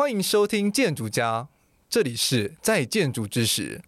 [0.00, 1.48] 欢迎收听建筑家，
[1.90, 3.82] 这里是在建筑之时。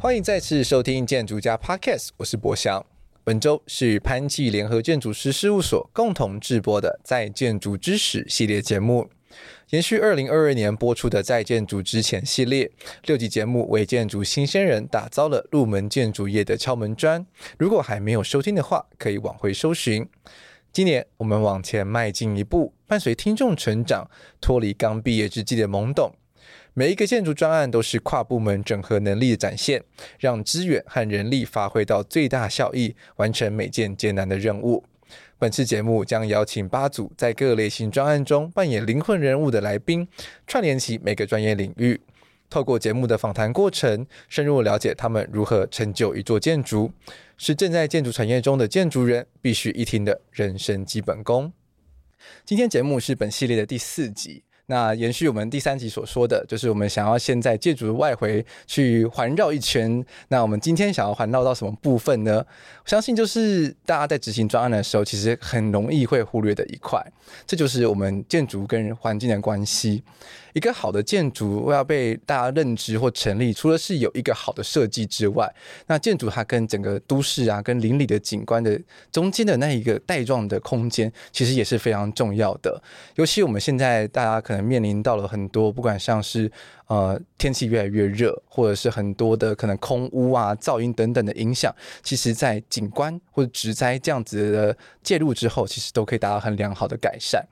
[0.00, 2.91] 欢迎再次收听建筑家 Podcast，我是博翔。
[3.24, 9.08] 本周是潘记联合建筑师事务所共同制播的《在建筑知识》系列节目，
[9.70, 12.68] 延续二零二二年播出的《在建筑之前》系列
[13.04, 17.24] 六集节目，为建筑新鲜人打造了入门建筑业的敲门砖。
[17.56, 20.04] 如果还没有收听的话，可以往回搜寻。
[20.72, 24.10] 今年我们往前迈进一步，伴随听众成长，
[24.40, 26.12] 脱离刚毕业之际的懵懂。
[26.74, 29.84] 每一个建筑专案都是跨部门整合能力的展现，
[30.18, 34.82] 让资源和人力发挥到最大效益，完成每件艰难的任务。
[35.38, 40.08] 本次节目将邀请八组在各类型专案中扮演灵魂人物的来宾，
[40.46, 42.00] 串联起每个专业领域，
[42.48, 46.90] 透过节目的访谈过程，深入了解他们如何成就一座建筑，
[47.36, 51.52] 是正在建筑产业中的建筑人必须一听的人生基本功。
[52.46, 54.44] 今天节目是本系列的第四集。
[54.66, 60.04] 那延续我们第三集所说的，就是我们想要现在建筑的外回去环绕一圈。
[60.28, 62.44] 那我们今天想要环绕到什么部分呢？
[62.84, 67.04] 我相信就是大家在执行专案的时候，其实很容易会忽略的一块，
[67.46, 70.02] 这就是我们建筑跟环境的关系。
[70.52, 75.52] 一个好的建筑要被大家认知或成立，除了是有一个好的设计之外，
[75.86, 78.80] 那建筑它跟整个都市啊、跟邻里的景观的
[79.10, 82.82] 中间的那一个带状的空间，其实也是非常重要的。
[83.16, 86.50] 尤其我们现在大家可能面临到了很多，不管像是。
[86.92, 97.42] 呃，天气越来越热，或者是很多的可能空污啊、噪音等等的影响，其实，在景观或者植栽这样子的介入之后，其实都可以达到很良好的改善。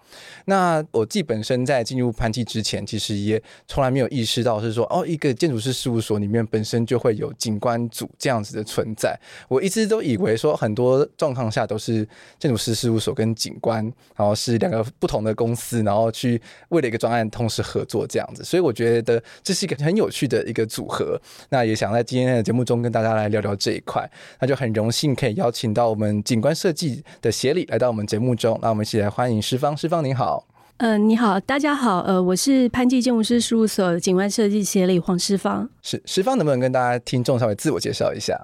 [0.45, 9.19] 那我自己本身在进入潘记之前，其实也从来没有意识到是说，哦，一个建筑师事务所里面本身就会有景观组这样子的存在。
[9.49, 12.07] 我一直都以为说，很多状况下都是
[12.39, 13.83] 建筑师事务所跟景观，
[14.15, 18.45] 然后是两个不同的公司，然后去为了一个专案同时合作这样子。
[18.45, 19.19] 所以我觉得。
[19.43, 24.09] 这是一个很有趣的一个组合，那也想在今天的节目中跟大家来聊聊这一块，
[24.41, 30.47] 那就很荣幸可以邀请到我们景观设计的协理来到我们节目中，那我们一起来欢迎诗芳，诗芳您好，
[30.79, 38.39] 嗯、呃，你好，大家好，呃，我是潘记建筑师事务所景观设计协理黄诗芳，是诗芳，能不能跟大家听众稍微自我介绍一下？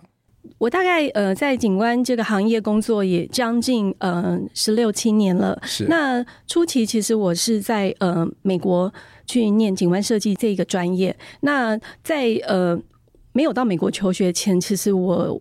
[0.59, 5.87] 我大概呃在景观这个行业工作也将近呃十六七年了，是。
[5.89, 8.93] 那初期其实我是在呃美国。
[9.27, 11.15] 去念景观设计这一个专业。
[11.41, 12.79] 那在呃
[13.33, 15.41] 没有到美国求学前，其实我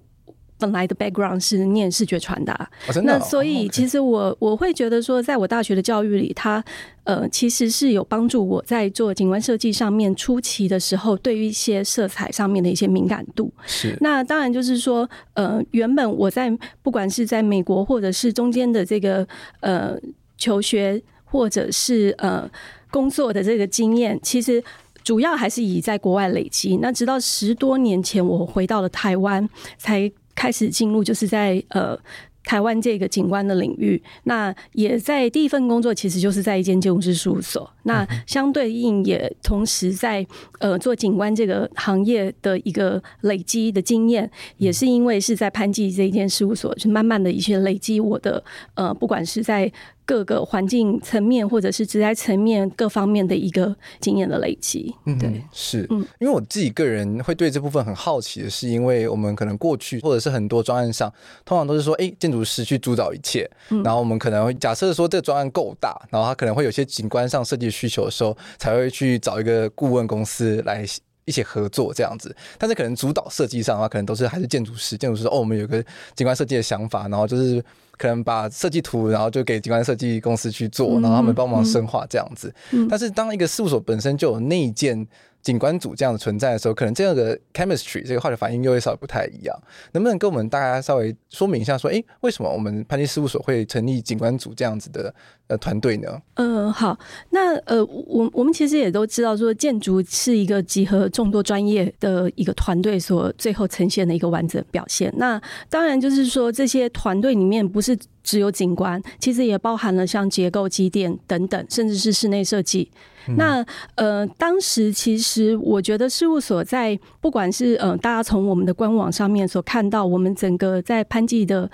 [0.57, 2.53] 本来的 background 是念视觉传达。
[2.87, 6.63] 哦哦、那所以其实我我会觉得说，在我大学的教育里，它
[7.03, 13.51] 呃其实是有帮助我在做景观设计上面初期的时候，对于一些色彩上面的一些敏感度。
[13.65, 13.97] 是。
[13.99, 16.49] 那当然就是说，呃，原本我在
[16.81, 19.27] 不管是在美国或者是中间的这个
[19.59, 19.97] 呃
[20.37, 22.49] 求学，或者是呃。
[22.95, 24.63] 工作的这个经验，其实
[25.03, 26.77] 主要还是以在国外累积。
[26.77, 31.99] 那直到十多年前，我回到了台湾，才开始进入，就是在呃。
[32.47, 37.67] 台湾这个景观的领域，那也在第一份工作，其实就是在一间建筑师事务所。
[37.85, 40.23] 那相对应也同时在
[40.59, 48.43] 呃做景观这个行业的一个累积的经验，也是因为是在潘记这一间事务所，就慢慢的一些累积我的
[48.75, 49.71] 呃，不管是在
[50.05, 54.93] 各个环境层面或者是职业层面各方面的一个经验的累积。
[55.05, 61.11] 嗯，对，是，嗯，因为我自己个人会对这部分很好奇的是，因为我们可能过去或者是很多专案上，
[61.43, 63.49] 通常都是说，哎，建筑师去主导一切，
[63.83, 70.85] 然后我们可能会假设说这个专案够大，然后他可能会有些景观上设计需求的时候，才会去找一个顾问公司来
[71.25, 72.35] 一起合作这样子。
[72.59, 75.83] 但是可能主导设计上的话，可能都是还是建筑师，建筑师说哦，我们有个
[76.13, 77.63] 景观设计的想法，然后就是
[77.97, 82.53] 可能把设计图，然后就给景观设计公司去做，然后他们帮忙深化这样子。
[82.89, 85.07] 但是当一个事务所本身就有内建。
[85.45, 89.55] 景观组这样的存在的时候，可能这样的 chemistry 这个化学反应又会稍微不太一样。
[89.91, 95.13] 能不能跟我们大家稍微说明一下，说，哎，为什么我们潘金事务所会成立景观组这样子的
[95.45, 96.19] 呃团队呢？
[96.33, 96.97] 嗯、好，
[97.29, 105.13] 那呃，我我们其实也都知道，说建筑是一个集合众多专业的一个团队所最后呈现的一个完整表现。
[105.15, 105.39] 那
[105.69, 112.89] 当然就是说，这些团队里面不是只有景观，其实也包含了像结构、机电等等，甚至是室内设计。
[113.37, 121.69] 那呃，当时其实我觉得事务所在不管是呃，大家从我们的官网上面所看到，我们整个在潘记的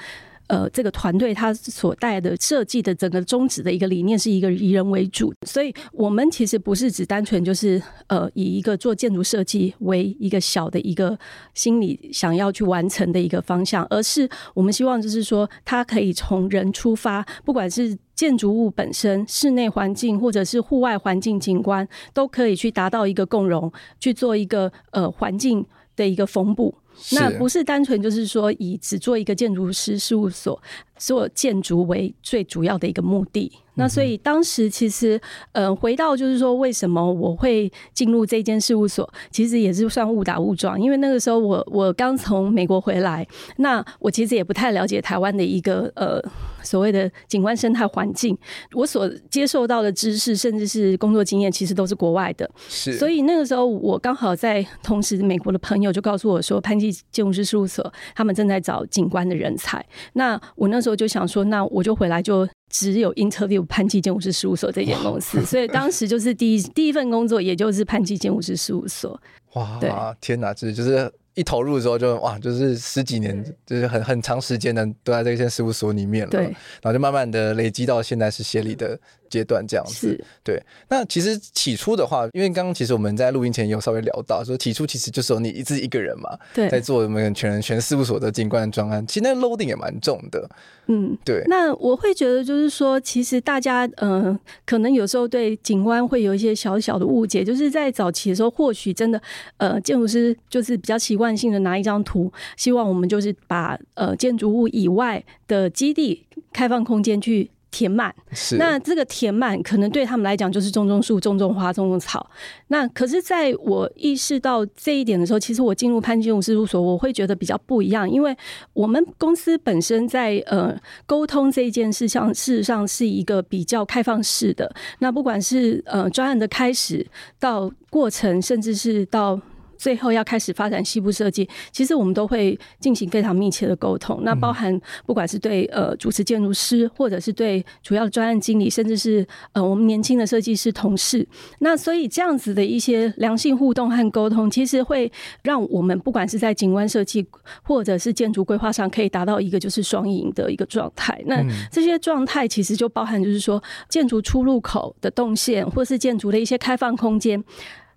[0.47, 11.17] 呃这个团队他所带的设计的整个宗旨的一个理念是一个以人为主，所以我们其实不是只单纯就是呃以一个做建筑设计为一个小的一个
[11.53, 25.65] 心理想要去完成的一个方向，而是我们希望就是说它可以从人出发，不管是建筑物本身、室内环境或者是户外环境景观，都可以去达到一个共融，去做一个呃环境
[25.95, 26.75] 的一个缝补。
[27.11, 30.61] 那不是单纯就是说以只做一个建筑师事务所
[31.01, 33.51] 做建筑为最主要的一个目的。
[33.75, 35.19] 那所以当时其实，
[35.53, 39.09] 呃，回到就是说，为什么我会进入这间事务所？
[39.31, 43.25] 其实也是算误打误撞，因为那个时候我我刚从美国回来，
[43.57, 46.21] 那我其实也不太了解台湾的一个呃
[46.61, 48.37] 所谓的景观生态环境，
[48.73, 52.47] 我所接受到的知识甚至是工作经验，其实都是国外的。
[52.67, 59.83] 是，所以那个时候我刚好在同时，美国的朋友就告诉我说，潘记建筑师事务所他们正在找景观的人才。
[60.13, 62.47] 那我那时候就想说，那我就回来就。
[62.73, 69.21] 只有 interview 潘基建武师事务所这间公司，所以当时就是第一第一份工作，也就是潘基建武师事务所。
[69.55, 76.31] 哇，天哪，这就是一投入的时候就哇，就是十几年，就是很很长时间的都在这间事务所里面了。
[76.31, 78.97] 对，然后就慢慢的累积到现在是协理的
[79.31, 80.61] 阶段这样子，对。
[80.89, 90.49] 那其实起初的话，因为刚刚其实我们在录音前有稍微聊到，说起初其实就是有你自己一个人嘛，对，在做我们全人全事务所的景观专案，其实那个 loading 也蛮重的，
[90.87, 91.43] 嗯，对。
[91.47, 99.21] 那我会觉得就是说，其实大家嗯、呃，可能有时候对景观会有一些小小的误解，就是在早期的时候，或许真的
[99.57, 107.49] 呃，建筑师就是比较习惯性的拿一张图，希望我们就是把呃建筑物以外的基地开放空间去。
[107.71, 112.29] 填满，是那这个填满可能对他们来讲就是种种树、种种花、种种草。
[112.67, 118.35] 那可是，在我意识到这一点的时候，其实我进入潘建筑事务所，我会觉得比较不一样，因为
[118.73, 124.69] 我们公司本身在呃沟通这一件事上，事实上是一个比较开放式的。
[124.99, 127.07] 那不管是呃专案的开始
[127.39, 129.39] 到过程，甚至是到。
[129.81, 134.21] 最后要开始发展西部设计，其实我们都会进行非常密切的沟通。
[134.21, 141.27] 那包含不管是对呃主持建筑师，或者是对主要的专案经理，甚至是呃我们年轻的设计师同事。
[141.61, 145.11] 那所以这样子的一些良性互动和沟通，其实会
[145.41, 147.25] 让我们不管是在景观设计
[147.63, 151.19] 或者是建筑规划上，可以达到一个就是双赢的一个状态。
[151.25, 157.43] 那这些状态其实就包含就是说建筑出入口的动线，或是建筑的一些开放空间。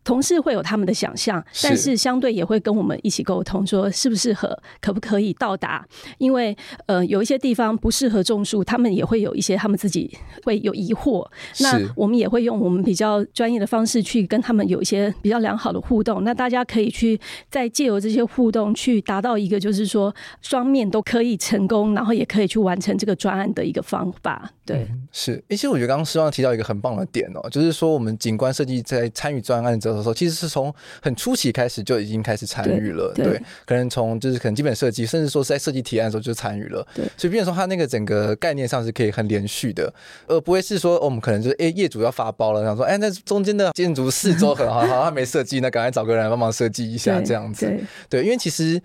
[0.05, 5.85] 同事会有他们的想象，但是相对也会跟我们一起沟通，说适不适合，可不可以到达？
[6.19, 6.57] 因为
[6.87, 11.27] 呃，有一些地方不适合种树，他们也会有一些他们自己会有疑惑。
[11.61, 16.23] 那我们也会用我们比较专业的方式去跟他们有一些比较良好的互动。
[16.23, 17.19] 那大家可以去
[17.51, 24.51] 再借由这些互动，去达到一个就是说双面都可以成功，然后也可以去完成这个专案的一个方法。
[24.67, 25.43] 对，嗯、是。
[25.49, 29.95] 其实我觉得刚刚诗望提到一个很棒的点哦，就是说我们景观设计在参与专案之后。
[29.95, 39.93] 的时候，其实是从很初期开始就已经开始参与了，对，对，可能从就是可能基本设计，甚至说是在设计提案的时候就参与了，对，所以变成说它那个整个概念上是可以很连续的，
[40.27, 48.83] 而不会是说我们可能就是哎业主要发包了，然后说哎那中间的建筑四周很好，好像没设计，那赶快找个人来帮忙设计一下 这样子，对，对，因为其实。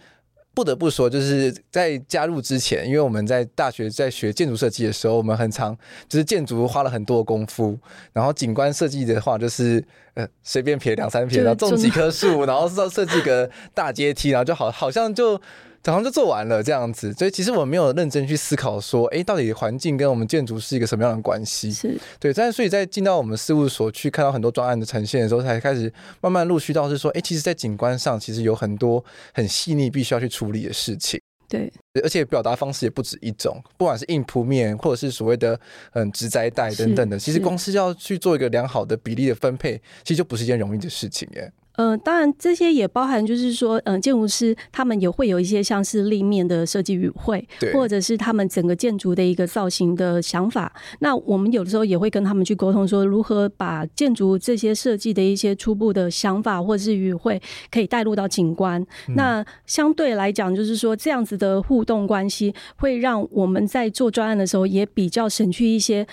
[0.60, 5.74] 不得不说，就是在加入之前，因为我们在大学在学建筑设计的时候，我们很常
[6.10, 7.80] 就是建筑花了很多功夫，
[8.12, 9.82] 然后景观设计的话，就是
[10.16, 15.42] 呃随便撇两三撇，然后种几棵树，然后设设计个大阶梯，然后就好好像就。
[15.82, 21.72] 早上就做完了这样子，所以其实我们没有认真去思考说，哎，到底环境跟我们建筑是一个什么样的关系？
[21.72, 31.20] 是对，但是所以在进到我们事务所去看到很多专案的呈现的时候，才开始慢慢陆续到是说，哎，其实，在景观上其实有很多很细腻必须要去处理的事情。
[31.48, 31.72] 对，
[32.04, 35.60] 而且表达方式也不止一种，不管是硬铺面或者是所谓的
[35.94, 41.52] 嗯植栽带等等的，其实公司要去做一个良好的比例的分配，其实就不是一件容易的事情耶。
[41.80, 50.70] 呃，当然这些也包含，就是说，嗯、呃，建筑师他们也会有一些像是立面的设计语汇，或者是他们整个建筑的一个造型的想法。
[51.00, 58.82] 那我们有的时候也会跟他们去沟通，说如何把建筑这些设计的一些初步的想法或者是语汇可以带入到景观。
[59.08, 66.06] 嗯、那相对来讲，就是说这样子的互动关系，会让我们在做专案的时候也比较省去一些。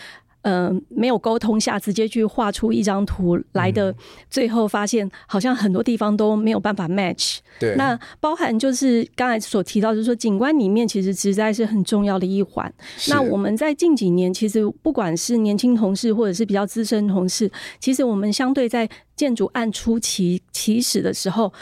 [0.46, 3.92] 嗯、呃，没有沟通下，直接去画出一张图来的，
[4.30, 7.38] 最后发现好像很多地方都没有办法 match。
[7.58, 12.72] 对，那包含就是刚才所提到，就是说景观里面其实实在是很重要的一环。
[13.08, 17.50] 那我们在近几年，其实不管是年轻同事或者是比较资深同事，
[17.80, 21.52] 其实我们相对在建筑案初期起始的时候。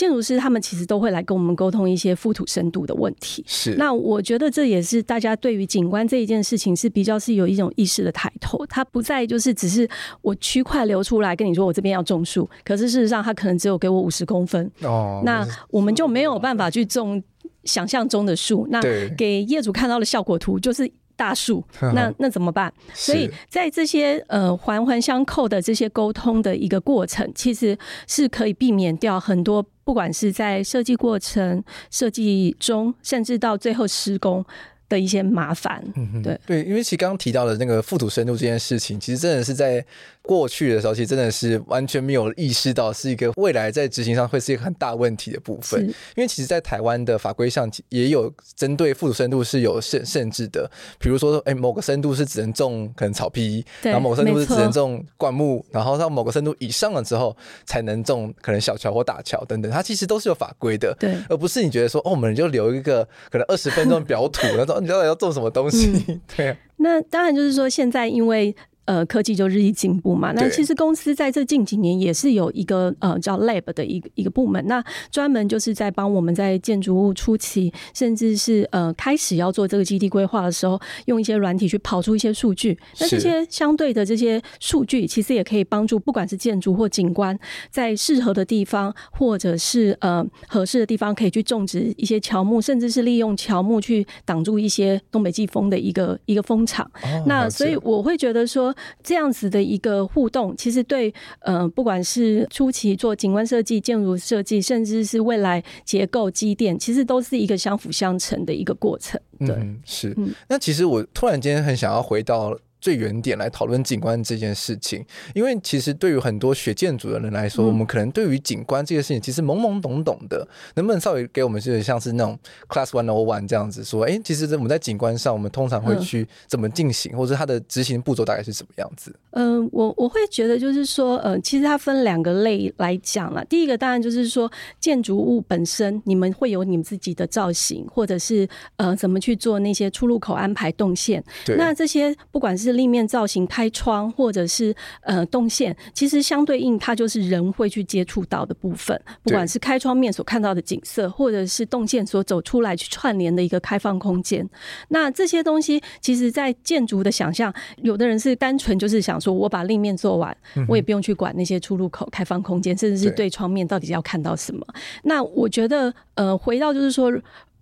[0.00, 3.44] 建筑师他们其实都会来跟我们沟通一些覆土深度的问题。
[3.46, 9.86] 是，那我觉得这也是大家对于景观这一件事情是比较是有一种意识的抬头，它不再就是只是
[10.22, 17.22] 我区块留出来跟你说我这边要种树，可是事实上它可能只有给我五十公分哦，那我们就没有办法去种
[17.64, 18.80] 想象中的树，那
[19.18, 20.90] 给业主看到的效果图就是。
[21.20, 21.62] 大树，
[21.94, 22.72] 那那怎么办？
[22.94, 27.76] 所以在这些呃环环相扣的这些沟通的一个过程，其实
[28.06, 34.44] 是可以避免掉很多，不管是在设计过程、设计中，甚至到最后施工
[34.88, 35.82] 的一些麻烦。
[35.96, 39.84] 嗯，对对，因为其实刚刚提到的那个覆土深度这件事情，其实真的是在。
[40.30, 45.84] 过去的时候，其实真的是完全没有意识到是一个未来在执行上会是一个很大问题的部分。
[45.84, 50.70] 因为其实，在台湾的法规上也有针对覆土深度是有限限制的，
[51.00, 66.04] 比如说，哎，某个深度是只能种可能草皮，然后某个深度是只能种灌木，然后到某个深度以上了之后才能种可能小桥或大桥等等，它其实都是有法规的，对，而不是你觉得说，哦，我们就留一个可能二十分钟表土，然后你到底要种什么东西？
[66.06, 66.56] 嗯、 对、啊。
[66.76, 68.54] 那当然就是说，现在因为。
[68.90, 70.32] 呃，科技就日益进步嘛。
[70.32, 74.82] 那其实公司在这近几年也是有一个呃叫 Lab 的一个一个部门，那
[75.12, 82.76] 专门就是在帮我们在建筑物初期，甚至是呃开始要做这个基地规划的时候，用一些软体去跑出一些数据。
[82.98, 87.38] 那这些相对的这些数据，其实也可以帮助不管是建筑或景观，
[87.70, 96.84] 在适合的地方或者是呃合适的地方，可以去种植一些乔木，甚至是利用乔木去挡住一些东北季风的一个一个风场。
[97.04, 98.74] 哦，那所以我会觉得说。
[99.02, 109.20] 这样子的一个互动，其实对呃，不管是初期做景观设计、建筑设计，甚至是未来结构机电，其实都是一个相辅相成的一个过程。
[109.38, 110.14] 对，嗯、是。
[110.16, 112.58] 嗯、那其实我突然间很想要回到。
[112.80, 120.46] 最原点来讨论景观这件事情，因为其实对于很多学建筑的人来说，嗯、我们可能对于景观这件事情其实懵懵懂懂的。
[120.74, 124.04] 能不能稍微给我们就是像是那种 Class One O One 这样子说？
[124.04, 129.14] 哎、欸，其实我们在景观上，我们通常会去怎么进行，嗯、或者它的执行步骤大概是什么样子？
[129.32, 133.44] 嗯、呃，我我会觉得就是说，呃，其实它分两个类来讲了。
[133.44, 141.22] 第一个当然就是说，建筑物本身，你们会有你们自己的造型，或者是呃，怎么去做那些出入口安排动线。
[141.44, 149.00] 对，那这些不管是立面造型、开窗或者是呃动线，其实相对应它就是人会去接触到的部分。
[149.22, 154.48] 不管是开窗面所看到的景色，或者是动线所走出来去串联的一个开放空间。
[154.88, 160.36] 那这些东西，其实在建筑的想象，有的人是单纯就是想说，我把立面做完，
[160.68, 164.66] 我也不用去管那些出入口、开放空间，甚至是对窗面到底要看到什么。
[165.04, 167.12] 那我觉得，呃，回到就是说，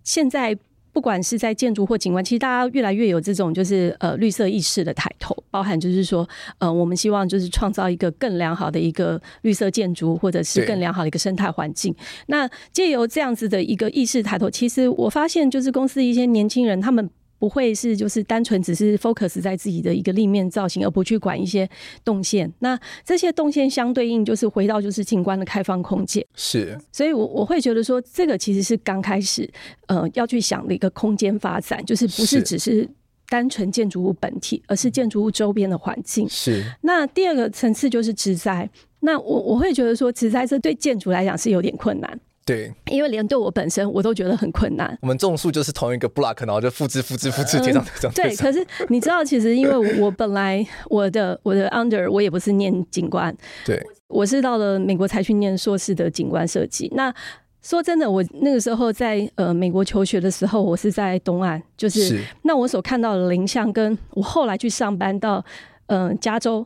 [0.03, 0.57] 现在。
[0.99, 6.27] 不管是在建筑或景观，其实大家越来越有这种就是呃绿色意识的抬头，包含就是说
[6.57, 11.95] 呃我们希望就是创造一个更良好的一个绿色建筑，或者是更良好的一个生态环境。
[12.27, 17.09] 那借由这样子的一个意识抬头，其实我发现就是公司一些年轻人他们。
[17.39, 21.67] 不会是就是单纯只是 focus 在自己的一个立面造型，而不去管一些
[22.03, 22.51] 动线。
[22.59, 26.23] 那这些动线相对应就是回到就是景观的开放空间。
[26.35, 29.49] 是，所以我我会觉得说，这个其实是刚开始
[29.87, 32.87] 呃要去想的一个空间发展，就是不是只是
[33.29, 36.27] 单纯建筑物本体，而是建筑物周边的环境。
[36.27, 36.63] 是。
[36.81, 38.69] 那第二个层次就是植栽。
[39.01, 42.19] 那我我会觉得说，植栽这对建筑来讲是有点困难。
[42.49, 44.97] 对，因为连对我本身我都觉得很困难。
[45.03, 48.11] 我们种树就是同一个 block，然后就复制、复制、复制贴上贴上。
[48.11, 53.31] 对，可是你知道，其实因为我本来我的我的 under 我也不是念景观，
[53.63, 56.91] 对，我是到了美国才去念硕士的景观设计。
[56.95, 57.13] 那
[57.61, 65.45] 说真的，我那个时候在呃美国求学的时候，我是在东岸，就是，是那我所看到的林相，跟我后来去上班到
[65.85, 66.65] 嗯、呃、加州。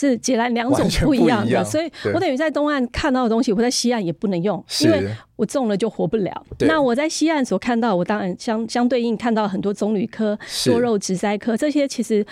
[0.00, 6.46] 是截然两种不一样的，样所以我等于在东岸看到的东西，我在西岸也不能用，因为我种了就活不了。
[6.60, 12.24] 那我在西岸所看到，我当然相相对应看到很多棕榈科、多肉植栽科这些，其实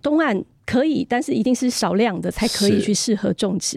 [0.00, 3.76] 东岸可以，但是一定是少量的才可以去适合种植。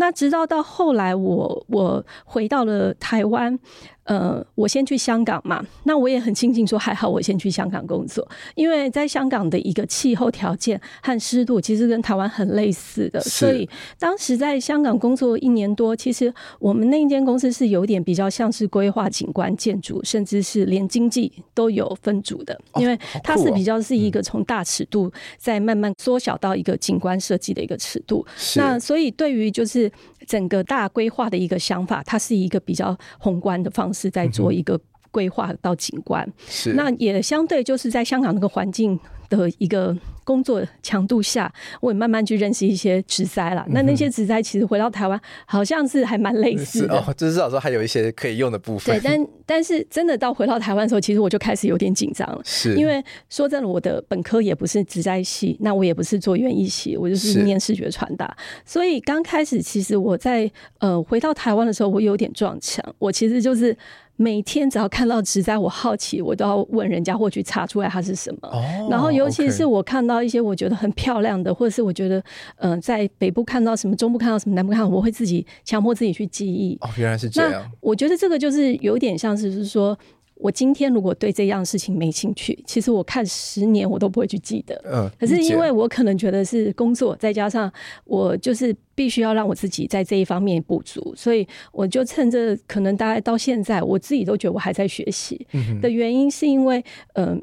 [0.00, 3.58] 那直到到后来我，我我回到了台湾。
[4.04, 8.26] 呃，我先去香港嘛，那我也很庆幸说，还好我先去香港工作，
[8.56, 13.68] 因为在香港的一个气候条件和湿度其实跟台湾很类似的，所以
[14.00, 28.26] 当时在香港工作一年多，其实我们那一间公司是有点比较像是规划景观建筑，甚至是连经济都有分组的，因为它是比较是一个从大尺度再慢慢缩小到一个景观设计的一个尺度，
[28.56, 29.89] 那所以对于就是
[30.26, 34.10] 整个大规划的一个想法，它是一个比较宏观的方式。
[34.10, 34.80] 在做一个
[35.10, 36.26] 规划到景观。
[36.48, 38.98] 是，那也相对就是在香港那个环境
[39.28, 43.64] 的一个工作强度下，我也慢慢去认识一些植栽了。
[43.70, 48.94] 那那些植栽其实回到台湾，好像是还蛮类似的，哦，就是至少说还有一些可以用的部分。
[48.94, 58.36] 对，但但是真的到回到台湾的时候，其实我就开始有点紧张了，是因为说真的，我的本科也不是植栽系，那我也不是做园艺系，我就是念视觉传达。
[58.64, 62.84] 所以刚开始，其实我在呃回到台湾的时候，我有点撞墙。
[62.98, 63.76] 我其实就是。
[64.20, 68.48] 每天只要看到植栽，我好奇，我都要问人家或去查出来它是什么。
[68.50, 72.18] Oh, 然后，尤其是我看到一些我觉得很漂亮的，或者是我觉得，
[72.56, 76.76] 嗯、呃，在北部看到什么，中部看到什么，南部看到，我会自己强迫自己去记忆。
[76.82, 77.64] 哦，oh, 原来是这样。
[77.80, 79.98] 我觉得这个就是有点像是，是说。
[80.40, 84.74] 我今天如果对这样事情没兴趣，其实我看十年我都不会去记得。
[84.90, 87.70] 嗯，可是因为我可能觉得是工作，再加上
[88.04, 95.46] 我就是必须要让我自己在这一方面补足，所以我就趁着可能大概到现在，我自己都觉得我还在学习。
[95.82, 96.82] 的原因，是因为
[97.14, 97.40] 嗯，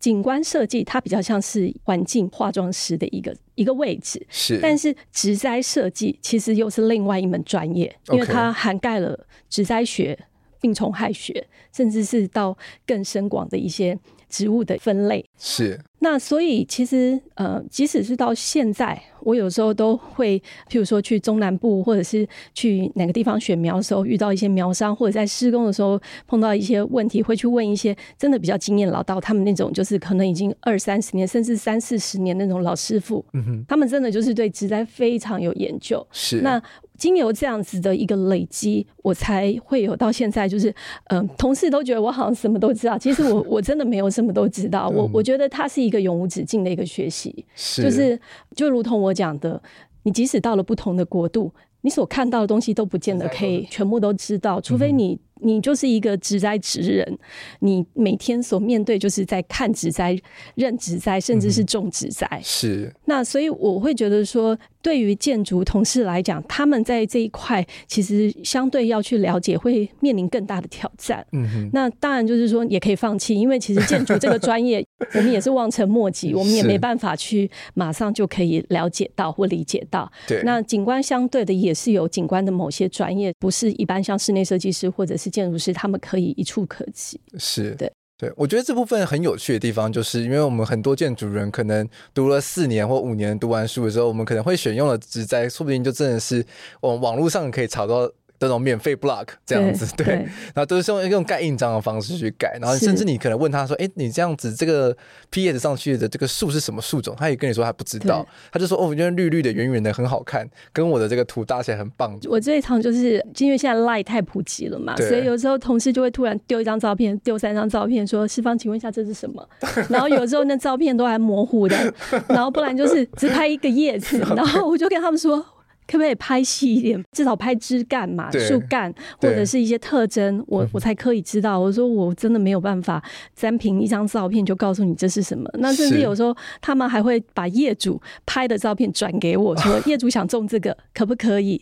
[0.00, 10.18] 景观设计它比较像是环境化妆师的一个一个位置，是，但是植栽设计其实又是另外一门专业，因为它涵盖了植栽学。
[10.62, 13.98] 病虫害学，甚至是到更深广的一些
[14.30, 15.22] 植物的分类。
[15.36, 15.78] 是。
[15.98, 20.36] 那所以其实呃，即使是到现在，我有时候都会，
[20.68, 33.24] 譬如说去中南部，或者是去哪个地方选苗的时候，遇到一些苗商，或者在施工的时候碰到一些问题，会去问一些真的比较经验老道，他们那种就是可能已经二三十年，甚至三四十年那种老师傅。
[33.34, 36.04] 嗯哼，他们真的就是对植栽非常有研究。
[36.10, 36.40] 是。
[36.40, 36.60] 那
[37.02, 40.70] 经由这样子的一个累积，我才会有到现在，就是
[41.08, 44.88] 嗯、呃，同事都觉得我好像什么都知道，其实我 我真的没有什么都知道。
[44.88, 48.16] 我我觉得它是一个永无止境的一个学习，是就是
[48.54, 49.60] 就如同我讲的，
[50.04, 55.18] 你即使到了不同的国度，你所看到的东西都不见得可以全部都知道，除非你。
[55.44, 57.18] 你就是一个植栽职人，
[57.58, 60.16] 你每天所面对就是在看植栽、
[60.54, 62.28] 认植栽，甚至是种植栽。
[62.30, 62.94] 嗯、是。
[63.06, 71.26] 那所以我会觉得说，对于建筑同事来讲，他们在这一块其实相对要去了解，会面临更大的挑战。
[71.32, 71.70] 嗯哼。
[71.72, 80.08] 那当然就是说，也可以放弃，因为其实建筑这个专业，我们也是望尘莫及，我们也没办法去马上就可以了解到或理解到。
[80.28, 80.40] 对。
[80.44, 85.32] 那景观相对的也是有景观的某些专业，不是一般像室内设计师或者是。
[85.32, 88.30] 建筑师他们可以一触可及，是对对。
[88.36, 96.44] 我觉得这部分很有趣的地方，就是因为我们很多建筑人可能读了四年或五年，读完书的时候，我们可能会选用了植栽，说不定就真的是
[96.82, 98.12] 我们网络上可以找到。
[98.42, 100.14] 这种免费 block 这样子，对，对，
[100.52, 104.92] 然后都是用用盖印章的方式去盖，然后甚至你可能问他说：“哎，你这样子这个
[105.30, 119.48] PS 上去的这个树是什么树种？”他也跟你说他不知道，他就说：“哦，我觉得绿绿的、圆圆的很好看，跟我的这个图搭起来很棒。”我这一场就是因为现在 Line 太普及了嘛，所以有时候同事就会突然丢一张照片，丢三张照片，说：“世芳，请问一下这是什么？”
[119.88, 121.94] 然后有时候那照片都还模糊的，
[122.26, 125.46] 然后不然就是只拍一个叶子， 然后我就跟他们说。
[125.86, 127.04] 可不可以拍细一点？
[127.12, 131.58] 至少拍枝干嘛，树干或者是一些特征，我我才可以知道。
[131.58, 133.02] 我说我真的没有办法
[133.38, 135.50] 单凭一张照片就告诉你这是什么。
[135.54, 141.60] 那甚至有时候他们还会把业主拍的照片转给我说， 业主想种这个可不可以？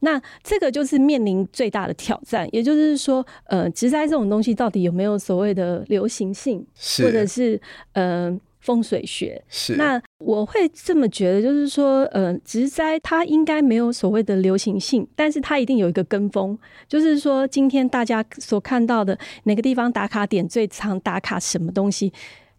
[0.00, 6.66] 那这个就是面临最大的挑战，也就是说，呃，植栽这种东西到底有没有所谓的流行性，
[7.02, 7.60] 或者是
[7.92, 8.38] 呃。
[8.64, 9.40] 风水学。
[9.46, 22.10] 是，那我会这么觉得，就是说，呃，植栽它应该没有所谓的流行性，但是它一定有一个跟风，就是说，今天大家所看到的哪个地方打卡点最常打卡什么东西，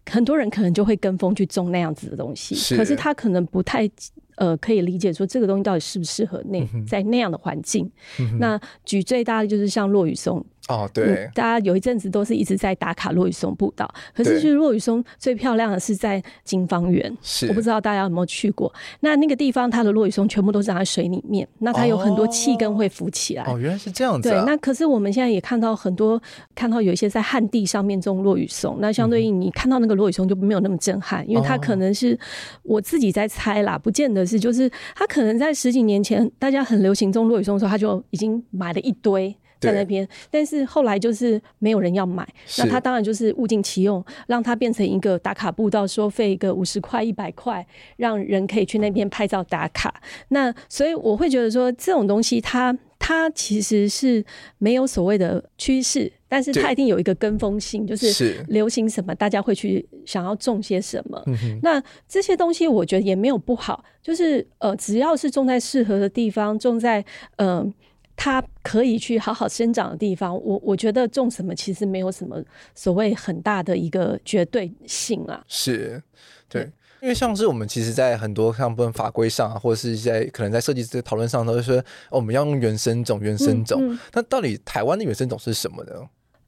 [0.08, 3.90] 很多人可能就会跟风去种那样子的东西，是，可是他可能不太
[4.36, 7.90] 呃可以理解说这个东西到底适不适合那在那样的环境。
[8.20, 10.44] 嗯、那举最大的就是像落雨松。
[10.68, 18.72] 哦，对、嗯，大家有一阵子都是一直在打卡落羽松步道，可是其实落羽松最漂亮的是在金芳园，是我不知道大家有没有去过。
[19.00, 23.44] 那那个地方它的落羽松全部都长在水里面，那它有很多气根会浮起来。
[23.44, 24.44] 哦，原来是这样子、啊。
[24.44, 26.20] 对，那可是我们现在也看到很多，
[26.54, 32.18] 看到有一些在旱地上面种落羽松，那相对应你看到那个落羽松就没有那么震撼，嗯、因为它可能是
[32.64, 39.36] 我自己在猜啦，不见得是，就是它可能在十几年前大家很流行种落羽松的时候，它就已经买了一堆。
[39.60, 42.26] 在那边，但是后来就是没有人要买，
[42.58, 47.66] 那他当然就是物尽其用，让它变成一个打卡步道，收费一个五十块、一百块，
[47.96, 50.02] 让人可以去那边拍照打卡。
[50.28, 54.24] 那所以我会觉得说，这种东西它它其实是
[54.58, 61.22] 没有所谓的趋势，但是它一定有一个跟风性，就是流行什么，大家会去想要种些什么。
[61.62, 67.04] 那这些东西我觉得也没有不好，就是呃，只要是种在适合的地方，种在
[67.36, 67.58] 嗯。
[67.58, 67.72] 呃
[68.16, 72.42] 它可以去好好生长的地方，我我觉得种什么其实没有什么
[72.74, 75.44] 所谓很大的一个绝对性啊。
[75.46, 76.02] 是，
[76.48, 83.80] 对，对，因为像是我们其实，在很多像不论法规上啊，或者是在可能在设计这个讨论上，都是说我们要用原生种，原生种。
[83.82, 85.92] 嗯嗯、那到底台湾的原生种是什么呢？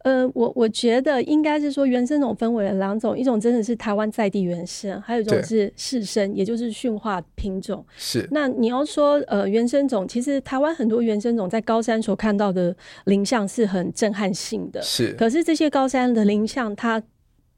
[0.09, 7.85] 呃，我我觉得应该是说原生种分为了两种，一种真的是台湾在地原生，还有一种是试生，也就是驯化品种。
[7.99, 8.27] 是。
[8.31, 14.81] 那你要说呃原生种，其实台湾很多原生种在高山所看到的林相是很震撼性的。
[14.81, 15.13] 是。
[15.19, 17.03] 可是这些高山的林相，它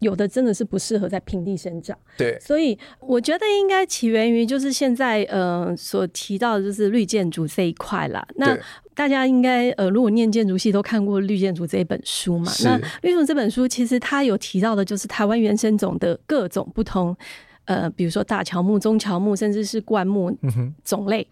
[0.00, 1.96] 有的真的是不适合在平地生长。
[2.18, 2.36] 对。
[2.40, 8.26] 所以我觉得应该起源于就是现在呃所提到的就是绿建筑这一块啦。
[8.36, 8.58] 那。
[8.92, 12.52] 大家应该呃，如果念建筑系都看过《绿建筑》这一本书嘛？
[12.62, 17.16] 那《绿建筑》这本书其实它有提到的，就是台湾原生种的各种不同，
[17.64, 20.36] 呃，比如说大乔木、中乔木，甚至是灌木
[20.84, 21.26] 种类。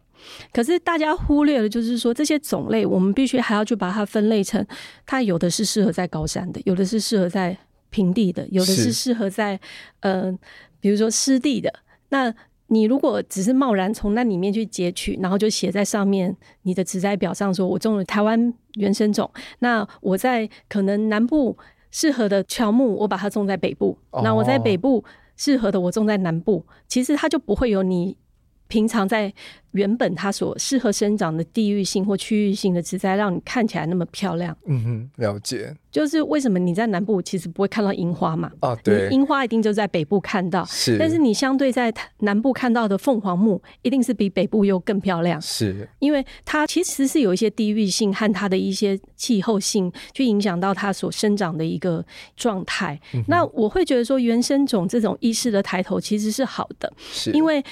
[0.51, 4.65] 可是大家忽略了，就是说这些种类，我们必须还要去把它分类成，
[5.05, 7.55] 它有的是适合在高山的，有的是适合在
[7.91, 9.59] 平地的，有的是适合在
[10.01, 10.31] 呃，
[10.81, 11.73] 比如说湿地的。
[12.11, 12.35] 那
[12.69, 21.57] 你如果只是贸然从那里面去截取，然后就写在上面你的植栽表上，说我种了台湾原生种，那我在可能南部
[21.91, 25.03] 适合的乔木，我把它种在北部，那我在北部
[25.37, 28.17] 适合的我种在南部，其实它就不会有你
[28.69, 29.33] 平常在。
[29.73, 34.57] 原本它所适合生长的地域性或区域性的植栽，让你看起来那么漂亮。
[34.65, 35.77] 嗯哼，了解。
[35.93, 38.51] 就是为什么你在南部其实不会看到樱花嘛？
[38.61, 40.65] 啊，对，樱花一定就在北部看到。
[40.65, 45.41] 是，但是你相对在南部看到的凤凰木，一定是比北部又更漂亮。
[45.41, 52.05] 是，因为它其实是有一些地域性和它的一些气候性，去影响到它所生长的一个
[52.37, 52.99] 状态。
[53.13, 53.23] 嗯。
[53.29, 57.63] 那我会觉得说，原生种这种意识的抬头其实是好的，是因为。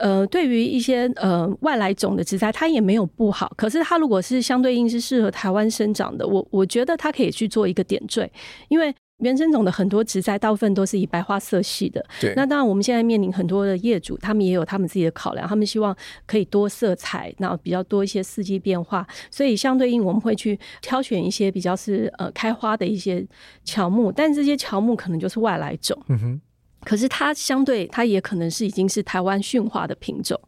[0.00, 3.52] 呃，对于一些呃外来种的植栽，它也没有不好。
[3.56, 8.30] 可是它如果是相对应是适合台湾生长的，我我觉得它可以去做一个点缀，
[8.68, 12.02] 因为原生种的很多植栽大部分都是以白花色系的。
[12.18, 12.32] 对。
[12.34, 15.94] 那当然，我们现在面临很多的业主，他们也有他们自己的考量，他们希望
[16.26, 19.06] 可以多色彩，然后比较多一些四季变化。
[19.30, 23.22] 所以相对应，我们会去挑选一些比较是呃开花的一些
[23.62, 26.02] 乔木，但这些乔木可能就是外来种。
[26.08, 26.40] 嗯哼。
[26.84, 30.40] 可是它相对，它也可能是已经是台湾驯化的品种。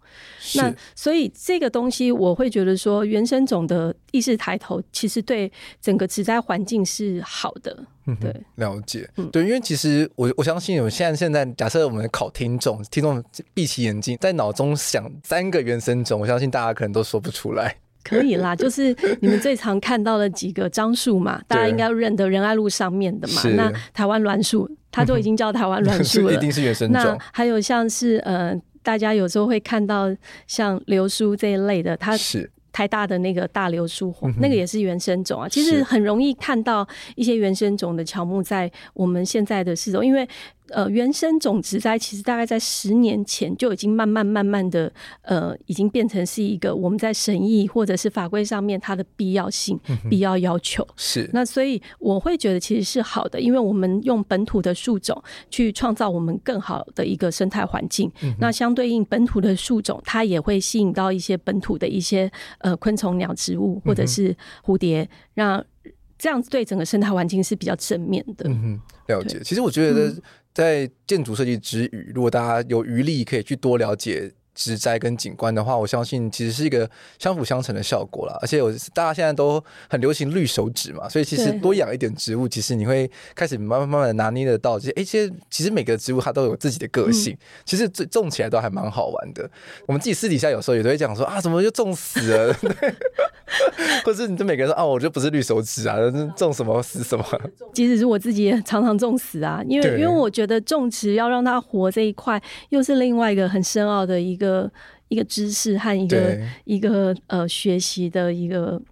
[0.54, 7.76] 那所以这个东西，我会觉得说，原生种的意识抬头，其实对整个植栽环境是好的。
[8.06, 9.08] 嗯对，嗯、了解。
[9.30, 13.22] 对，因为其实我我相信，我现在现在假设我们考听众，听众
[13.54, 17.76] 闭起眼睛，在脑中想三个原生种，我相信大家可能都说不出来。
[18.04, 23.42] 可以啦， 就是你们最常看到的几个樟树嘛，大家应该认得仁爱路上面的嘛。
[23.56, 27.02] 那台湾栾树，它都已经叫台湾栾树了， 一定是原生种。
[27.02, 30.14] 那还有像是呃，大家有时候会看到
[30.46, 35.48] 像流苏这一类的，它是台大的那个大流苏红，那个也是原生种啊。
[35.48, 36.86] 其实很容易看到
[37.16, 40.28] 一些原生种的乔木在我们现在的市中，因为。
[40.72, 50.86] 呃，原生种植栽其实大概在十年前就已经慢慢慢慢的，呃，已经变成是一个我们在审议或者是法规上面它的必要性、嗯、必要要求。
[50.96, 51.28] 是。
[51.32, 58.34] 那所以我会觉得其实是好的，因为我们用本土的树种去创造我们更好的一个生态环境、嗯。
[58.40, 68.48] 那相对应本土的树种，它也会吸引到一些本土的一些呃昆虫、鸟、植物或者是蝴蝶，让、嗯、这样子对整个生态环境是比较正面的。
[68.48, 69.38] 嗯哼，了解。
[69.44, 70.14] 其实我觉得。
[70.52, 74.32] 在建筑设计之余，如果大家有余力，可以去多了解。
[74.54, 76.88] 植栽跟景观的话，我相信其实是一个
[77.18, 78.38] 相辅相成的效果啦。
[78.40, 84.90] 而且我大家现在都很流行绿手指嘛，所以其实多养一点植物，其实你会开始慢慢慢慢的拿捏得到这些。
[84.92, 89.48] 哎，其实其实每个植物它都有自己的个性，嗯、其实种种起来都还蛮好玩的。
[89.86, 92.54] 我们自己私底下有时候也都会讲说啊，怎么就种死了？
[94.04, 95.96] 或者你就每个人说啊，我就不是绿手指啊，
[96.36, 97.24] 种什么死什么。
[97.72, 104.41] 即使是我自己也常常种死啊，因为因为我觉得种植要让它活这一块，又是另外一个很深奥的一个。
[104.42, 104.72] 一个
[105.08, 108.82] 一个知识和一个一个呃学习的一个。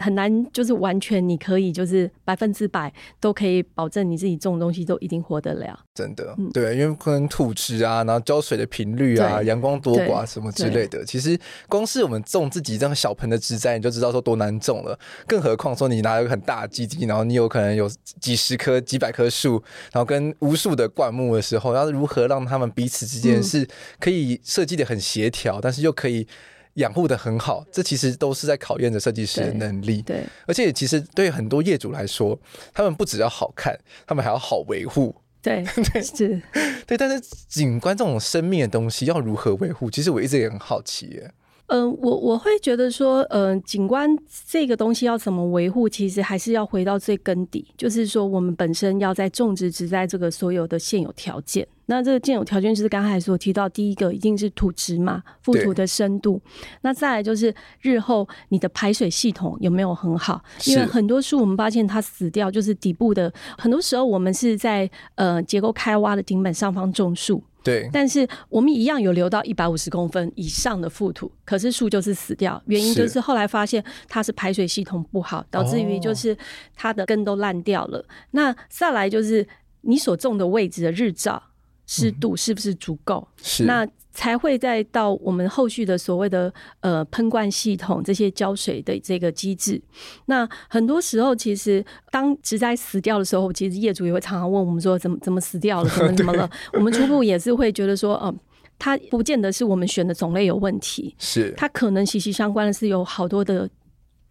[0.00, 5.78] 很难，就是完全你可以就是百分之百都可以保证你自己种的东西都一定活得了。
[5.94, 14.98] 真的，嗯、对，因为可能土质啊，然后浇水的频率啊，阳光多寡什么之类的，其实光是我们种自己这样小盆的植栽，你就知道说多难种了。
[15.26, 17.86] 更何况说你拿一个很大的基地，然后你有可能有
[18.20, 26.26] 几十棵、几百棵树，然后跟无数的灌木的时候，要如何让他们彼此之间是可以设计的很协调，但是又可以。
[26.74, 30.02] 养护的很好，这其实都是在考验着设计师的能力。
[30.02, 32.38] 对，对，而且其实对很多业主来说，
[32.72, 35.14] 他们不只要好看，他们还要好维护。
[35.42, 36.40] 对， 对，是，
[36.86, 36.98] 对。
[36.98, 39.90] 但是景观这种生命的东西要如何维护？
[39.90, 41.32] 其实我一直也很好奇耶。
[41.70, 44.08] 嗯、呃，我我会觉得说，嗯、呃，景观
[44.48, 51.66] 这个东西要怎么维护，其实还是要回到最根底，就是说我们本身要在种植植栽这个所有的现有条件。
[51.86, 56.40] 那这个现有条件就是刚才所提到，第一个一定是土质嘛，覆土的深度。
[56.82, 60.40] 那再来就是日后你的排水系统有没有很好？
[60.66, 67.42] 因为很多树我们发现它死掉，就是底部的很多时候我们是在呃结构开挖的顶板上方种树。
[67.62, 76.36] 对，但是我们一样有留到一百五十公分以上的覆土，可是树就是死掉，原因就是后来发现它是排水系统不好，导致于就是
[76.74, 77.98] 它的根都烂掉了。
[77.98, 78.04] 哦。
[78.32, 79.46] 那再来就是
[79.82, 81.42] 你所种的位置的日照
[81.86, 83.28] 湿度是不是足够？
[83.42, 83.86] 是那。
[84.12, 89.80] 才会再到我们后续的所谓的呃喷灌系统这些浇水的这个机制。
[90.26, 96.50] 那很多时候，其实当植栽死掉的时候，其实业主也会常常问我们说，怎么怎么死掉了， 怎么怎么了？
[96.72, 98.34] 我们初步也是会觉得说，呃，
[98.78, 103.68] 它不见得是我们选的种类有问题，是它可能息息相关的是有好多的。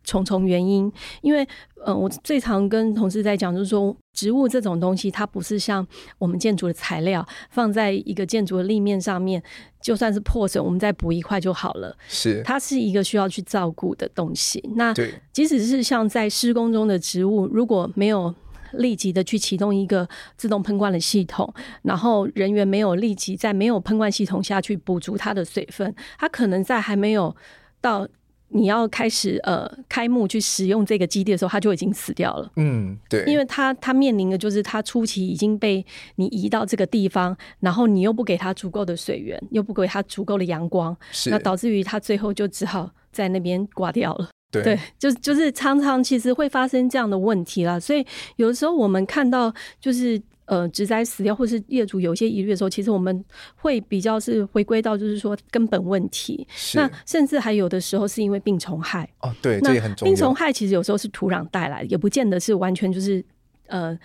[0.09, 0.91] 重重原因，
[1.21, 1.47] 因为
[1.85, 5.85] 呃，我最常跟同事在讲，就是说，植物这种东西，它不是像
[6.17, 9.41] 我们建筑的材料，放在一个建筑的立面上面，
[9.79, 11.95] 就算是破损，我们再补一块就好了。
[12.07, 14.59] 是，它是一个需要去照顾的东西。
[14.75, 14.91] 那
[15.31, 18.33] 即使是像在施工中的植物，如果没有
[18.73, 27.33] 立即的去启动一个自动喷灌的系统，然后人员没有立即在没有喷灌系统下去补足它的水分，它可能在还没有
[27.79, 28.07] 到。
[28.49, 32.51] 你要开始呃开幕去使用这个基地的时候，它就已经死掉了。
[32.55, 35.85] 嗯，对，因为它它面临的就是它初期已经被
[36.15, 40.95] 你移到这个地方，然后你又不给它足够的水源，又不给它足够的阳光，
[41.27, 44.29] 那导致于它最后就只好在那边挂掉了。
[44.51, 47.79] 对，对，就就是常常其实会发生这样的问题啦。
[47.79, 48.05] 所以
[48.37, 50.21] 有的时候我们看到就是。
[50.49, 53.23] 呃，植栽死掉，或是业主有一些疑虑的时候，其实我们
[53.55, 56.47] 会比较是回归到就是说根本问题。
[56.73, 60.09] 那甚至还有的时候是因为病虫害哦，对，这也很重要。
[60.11, 63.23] 病虫害其实有时候是土壤带来的，也不见得是完全就是
[63.67, 63.95] 呃，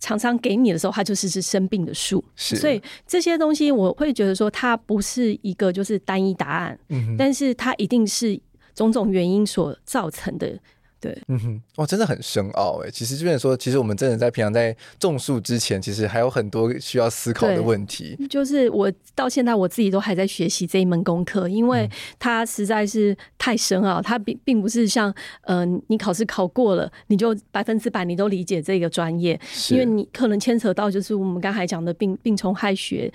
[0.00, 2.24] 常常给你的时候，它就是是生病的树。
[2.36, 8.40] 是，所以这些东西我会觉得说，它不是一个就是单一答案，嗯，但是它一定是
[8.74, 10.58] 种种原因所造成的。
[11.02, 12.88] 对，嗯哼，哇，真的很深奥哎。
[12.88, 18.16] 其实这边说，其实我们真的在平常在种树之前，其实还有很多需要思考的问题。
[18.30, 24.00] 就是我到现在我自己都还在学习这一门功课，因为它实在是太深奥。
[24.00, 25.12] 它并并不是像，
[25.46, 29.38] 嗯、呃，你考试考过了，你就百分之百你都理解这个专业，
[29.70, 33.12] 因为你可能牵扯到就是我们刚才讲的病病虫害学，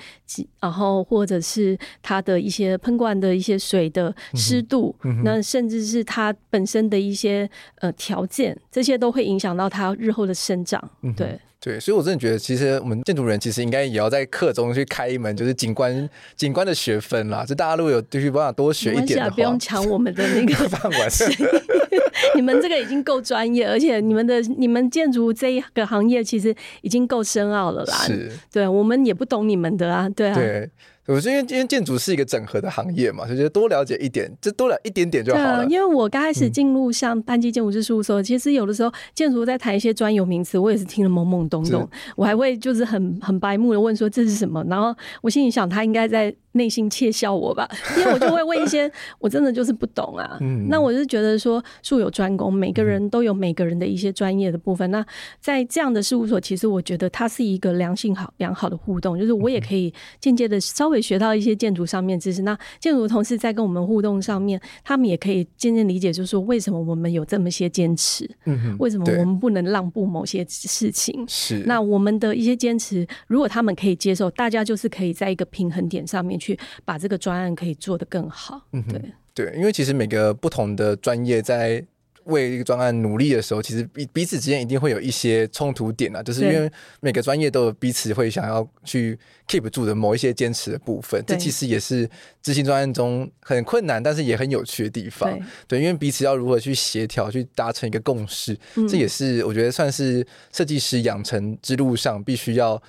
[0.59, 7.49] 然后或者是它的一些喷灌的一些水的湿度、嗯，那甚至是它本身的一些。
[7.79, 11.13] 呃，条件这些都会影响到它日后的生长，嗯、
[11.59, 17.43] 对对，所以我真的觉得，其实我们建筑人其实应该也要在课中去开一门就是景观景观的学分啦。
[17.45, 21.09] 就大家如果有继续办法多学一点的话，不用抢我们的那个 饭碗。
[22.35, 27.93] 你们这个已经够专业，而且你们的你们建筑这一个行业其实已经够深奥了啦。
[28.05, 30.35] 是，对，我们也不懂你们的啊，对啊。
[30.35, 30.69] 对
[31.07, 35.65] 我觉得因为因为建筑是一个整合的行业嘛，就觉得多了解一点，就多了一点点就好了。
[35.65, 46.35] 对，因为我刚开始进入像班级建筑师事务所，其实有的时候建筑在谈一些专有名词，我也是听得懵懵懂懂，我还会就是很很白目的问说这是什么，然后我心里想他应该在。
[46.57, 47.67] 内心窃笑我吧，
[47.97, 50.37] 因为我就会问一些 我真的就是不懂啊。
[50.41, 54.89] 嗯那我是觉得说术有专攻，每个人都有每个人的一些专业的部分。
[54.91, 55.05] 那
[55.39, 62.41] 在这样的事务所，其实我觉得它是一个良性好良好的互动，就是我也可以间接的稍微学到一些建筑上面知识。
[62.41, 68.29] 那建筑同事在跟我们互动上面，他们也可以渐渐理解，就是说为什么我们有这么些坚持，
[68.79, 71.25] 为什么我们不能让步某些事情。
[71.27, 76.46] 是那我们的一些坚持，如果他们可以接受，大家就是可以在一个平衡点上面去。
[76.47, 78.61] 去把这个专案可以做得更好。
[78.71, 79.01] 嗯，对
[79.33, 81.83] 对，因为其实每个不同的专业在
[82.25, 91.23] 为一个专案努力的时候，其实彼彼此之间一定会有一些冲突点啊，就是因为每个专业都有彼此会想要去 keep 住的某一些坚持的部分。
[91.25, 92.09] 这其实也是
[92.41, 95.29] 执行专案中很困难，但是也很有趣的地方。
[95.67, 102.81] 对，对，因为彼此要如何去协调，去达成一个共识，嗯，这也是我觉得算是设计师养成之路上必须要。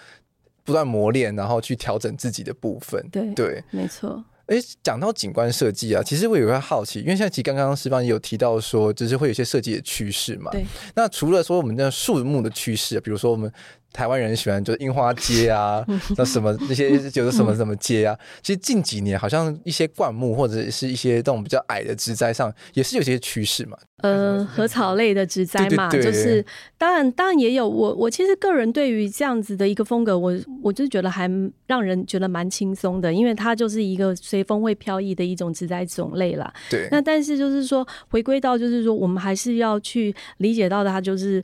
[0.68, 3.02] 不断磨练，然后去调整自己的部分。
[3.10, 4.22] 对对，没错。
[4.44, 10.50] 哎，讲到景观设计啊，其实我有个好奇，因为现在其实刚刚石方也有提到说，就是会有一些设计的趋势嘛。
[10.50, 10.62] 对。
[10.94, 13.50] 那除了说我们的树木的趋势，比如说我们
[13.92, 15.84] 台湾人喜欢就是樱花街啊，
[16.16, 18.16] 那什么那些就是什么什么街啊。
[18.42, 23.76] 其实近几年好像一些灌木或者是一些这种比较矮的植栽上，也是有些趋势嘛。
[24.02, 26.44] 呃，禾草类的植栽嘛，对对对就是
[26.76, 27.68] 当然当然也有。
[27.68, 31.28] 我我其实个人对于这样子的一个风格，我我就觉得还
[31.66, 36.52] 让人觉得蛮轻松的，因为它就是一个随风会飘逸的一种植栽种类啦。
[36.70, 36.86] 对。
[36.92, 41.42] 那但是就是说，回归到就是说，我们还是要去理解到它就是。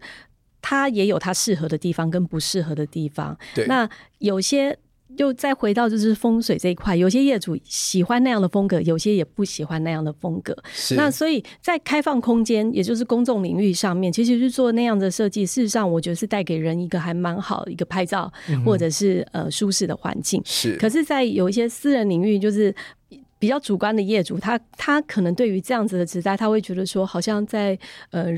[0.66, 3.36] 它也有它适合的地方跟不适合的地方。
[3.54, 3.86] 对，那
[4.20, 4.74] 有些
[5.18, 10.56] 又再回到就是风水这一块，有些业主喜欢那样的风格，有些也不喜欢那样的风格。
[10.72, 10.94] 是。
[10.94, 20.40] 那所以在开放空间，也就是公众领域上面，其实是做那样的设计，事实上我觉得是带给人一个还蛮好一个拍照，嗯、或者是呃舒适的环境。
[20.46, 20.78] 是。
[20.78, 22.74] 可是，在有一些私人领域，就是
[23.38, 27.78] 比较主观的业主，他他可能对于这样子的植栽，他会觉得说，好像在
[28.10, 28.32] 呃。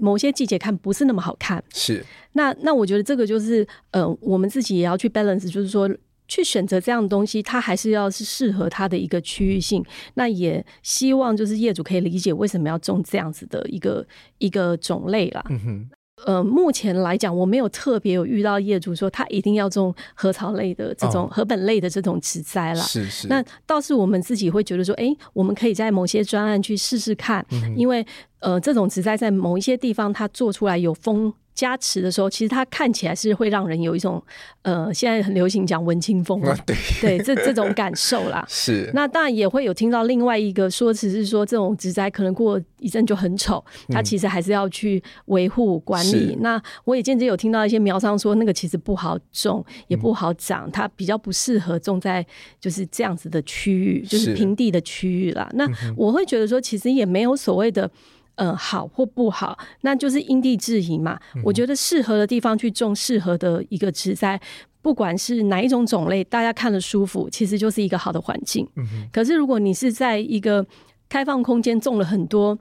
[0.00, 2.04] 某些季节看不是那么好看，是。
[2.32, 5.90] 那那我觉得这个就是呃，我们自己也要去 balance，就是说
[6.26, 9.84] 去选择这样的东西，它还是要是适合它的一个区域性。
[10.14, 14.06] 那也希望就是业主可以理解为什么要种这样子的一个
[14.38, 15.44] 一个种类啦。
[15.48, 15.90] 嗯哼。
[16.26, 22.82] 呃，目前来讲，我没有特别有遇到业主说他一定要种禾草类的这种禾本类的这种植栽啦。
[22.82, 23.28] 是是。
[23.28, 28.04] 那倒是我们自己会觉得说，哎、欸，我们可以在某些专案去试试看，嗯、因为
[28.40, 31.32] 呃，这种植栽在某一些地方它做出来有风。
[31.58, 34.22] 加持的时候，其实它看起来是会让人有一种，
[34.62, 38.46] 呃，现在很流行讲文青风，对 对，这这种感受啦。
[38.48, 38.88] 是。
[38.94, 46.36] 那当然也会有听到另外一个说辞是说，这种植栽可能过一阵就很丑，它其实还是要去维护管理。
[46.36, 52.24] 嗯、那我也间接有听到一些苗商说，那个其实不好种，也不好长，嗯、它比较不适合种在
[52.60, 55.50] 就是这样子的区域，就是平地的区域啦。
[55.54, 57.90] 那我会觉得说，其实也没有所谓的。
[58.38, 61.20] 呃，好或不好，那就是因地制宜嘛。
[61.36, 64.40] 嗯、我觉得适合的地方去种适合的一个植栽，
[64.80, 68.66] 不管是哪一种种类，大家看了舒服，其实就是一个好的环境。
[68.76, 70.66] 嗯、可是如果你是在一个
[71.08, 72.58] 开放空间种了很多。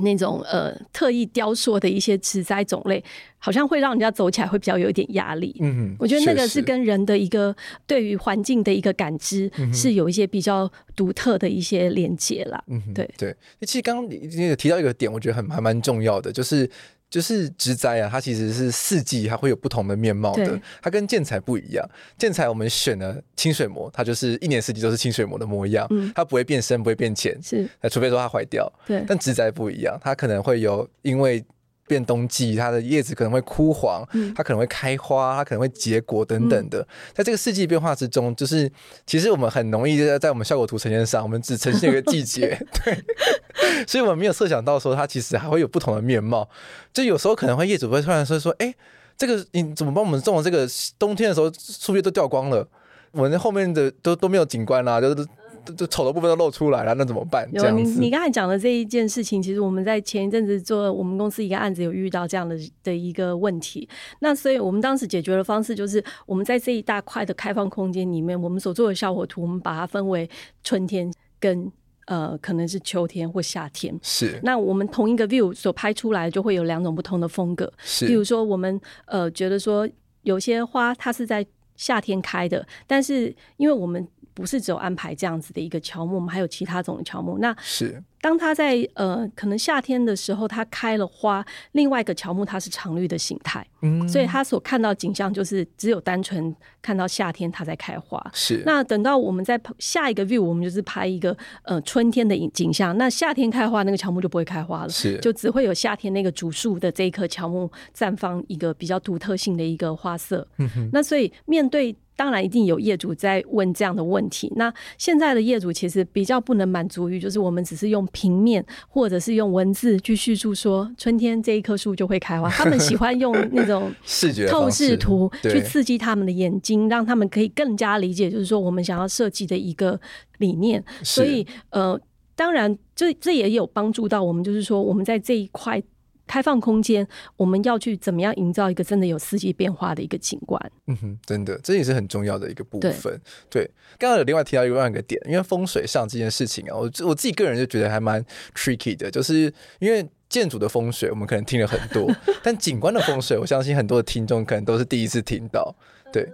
[0.00, 3.02] 那种呃特意雕塑的一些植栽种类，
[3.38, 5.56] 好像会让人家走起来会比较有一点压力。
[5.60, 7.54] 嗯，我觉得那个是跟人的一个
[7.86, 12.62] 对于环境的一个感知是有一些比较独特的一些连接啦。
[12.68, 13.34] 嗯，对对。
[13.60, 16.68] 其实刚刚你有提到一个点，我觉得很还蛮重要的，就是。
[17.08, 21.88] 就是植栽啊，它其实是四季它会有不同的面貌的，它跟建材不一样。
[22.18, 28.70] 建材我们选了清水模，它就是一年四季都是清水模的模样，嗯、它不会变深，不会变浅，是，除非说它坏掉。
[28.86, 31.44] 对，但植栽不一样，它可能会有因为。
[31.86, 36.86] 变冬季，它的叶子可能会枯黄，它可能会开花，它可能会结果等等的。
[37.14, 38.70] 在这个四季变化之中，就是
[39.06, 46.48] 其实我们很容易在在我们效果图呈现上，我们只呈现一个季节， 对，所以我们没有设想到说它其实还会有不同的面貌。
[46.92, 48.74] 就有时候可能会业主会突然说说，哎，
[49.16, 50.66] 这个你怎么帮我们种的这个
[50.98, 52.66] 冬天的时候树叶都掉光了，
[53.12, 55.26] 我们后面的都都没有景观啦，就是。
[55.74, 57.48] 就丑的部分都露出来了，那怎么办？
[57.52, 63.88] 有你，你刚才讲的这一件事情，其实我们在前一阵子做我们公司一个案子，有遇到这样的的一个问题。
[64.20, 70.28] 那所以我们当时解决的方式就是，我们在这一大块的开放空间里面，我们所做的效果图，我们把它分为
[70.62, 71.70] 春天跟
[72.06, 73.98] 呃，可能是秋天或夏天。
[74.00, 74.38] 是。
[74.44, 77.72] 那我们同一个 view 所拍出来，就会有两种不同的风格。
[77.78, 78.06] 是。
[78.06, 79.88] 比如说，我们呃觉得说，
[80.22, 87.38] 有些花它是在夏天开的，但是因为我们不是只有安排这样子的一个乔木，我们还有其他种的乔木。
[87.38, 88.02] 那是。
[88.20, 91.44] 当它在呃，可能夏天的时候，它开了花。
[91.72, 98.20] 另外一个乔木它是常绿的形态，嗯，所以它所看到景象就是只有单纯看到夏天它在开花。
[98.32, 98.62] 是。
[98.66, 102.96] 那等到我们在下一个 view，我们就是拍一个呃春天的景象。
[102.98, 110.46] 那夏天开花那个乔木就不会开花了，是，就只会有夏天那个主树的这一棵乔木绽放一个比较独特性的一个花色。
[110.58, 110.90] 嗯哼。
[110.92, 114.52] 那所以面对，当然一定有业主在问这样的问题。
[114.56, 118.04] 那现在的业主其实比较不能满足于，就是我们只是用。
[118.16, 130.00] 平面或者是用文字去叙述说春天这一棵树就会开花， 他们喜欢用那种 视觉透视图去刺激他们的眼睛，让他们可以更加理解，就是说我们想要设计的一个
[130.38, 130.82] 理念。
[131.02, 132.00] 所以呃，
[132.34, 135.82] 当然这这也有帮助到我们，就是说我们在这一块。
[136.26, 140.60] 开放空间，我们要去怎么样营造一个真的有四季变化的一个景观？
[140.86, 143.20] 嗯哼，真的，这也是很重要的一个部分。
[143.48, 152.12] 对，刚刚有另外提到一个另外一个点，因为风水上这件事情啊，我我自己个人就觉得还蛮 tricky 的，就是因为建筑的风水我们可能听了很多，
[152.42, 155.74] 但景观的风水，我相信很多的听众可能都是第一次听到。
[156.12, 156.28] 对，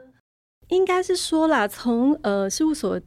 [0.68, 3.00] 应该是说啦，从呃事务所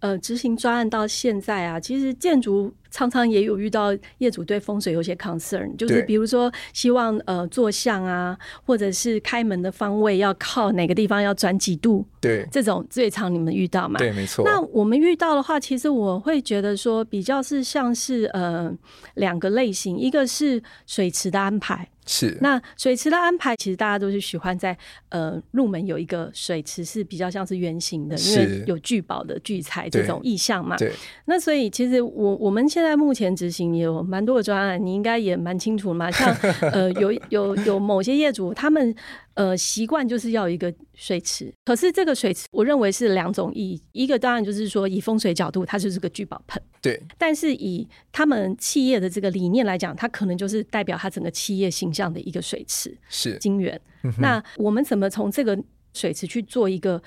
[0.00, 2.72] 呃执行专案到现在啊，其实建筑。
[2.90, 13.98] 常常也有遇到业主对风水有些 concern，就是比如说希望呃坐向啊，或者是开门的方位要靠哪个地方要转几度，对，这种最常你们遇到嘛？
[13.98, 14.44] 对，没错。
[14.44, 18.72] 那我们遇到的话，其实我会觉得说比较是像是呃
[19.14, 21.88] 两个类型，一个是水池的安排。
[22.06, 24.76] 是，那水池的安排，其实大家都是喜欢在
[25.08, 30.76] 呃入门有一个水池是比较像是圆形的，因为有聚宝的聚财这种意向嘛。
[30.76, 30.92] 对，
[31.26, 36.10] 那所以其实我我们现在目前执行也有蛮多的专案，你应该也蛮清楚嘛。
[36.10, 36.34] 像
[36.72, 38.94] 呃有有有某些业主他们。
[39.34, 43.82] 呃，习惯就是要一个水池，可是这个水池，我认为是两种意义。
[43.90, 46.62] 一个当然就是说，以风水角度，它就是个聚宝盆。
[46.80, 47.02] 对。
[47.18, 52.96] 但是以他们企业的这个理念来讲，它可能就是代表它整个企业形象的一个水池。
[53.08, 53.36] 是。
[53.38, 53.80] 金源。
[54.20, 55.60] 那我们怎么从这个
[55.92, 57.02] 水池去做一个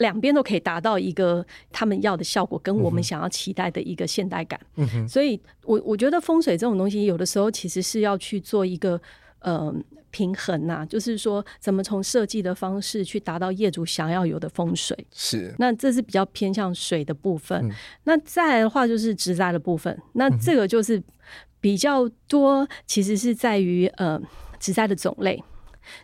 [0.00, 1.42] 两边都可以达到一个
[1.72, 4.60] 他们要的效果，跟我们想要期待的一个现代感？
[4.76, 5.08] 嗯哼。
[5.08, 9.00] 所以我我觉得风水这种东西，有的时候其实是要去做一个
[9.38, 9.74] 呃。
[10.12, 15.06] 平衡呐、啊，就是说怎么从设计的方式去达到业主想要有的风水。
[15.14, 17.56] 是，那这是比较偏向水的部分。
[17.64, 17.70] 嗯、
[18.02, 19.96] 那再来的话就是植栽的部分。
[20.14, 21.00] 那这个就是
[21.60, 24.20] 比较多，其实是在于呃
[24.58, 25.40] 植栽的种类。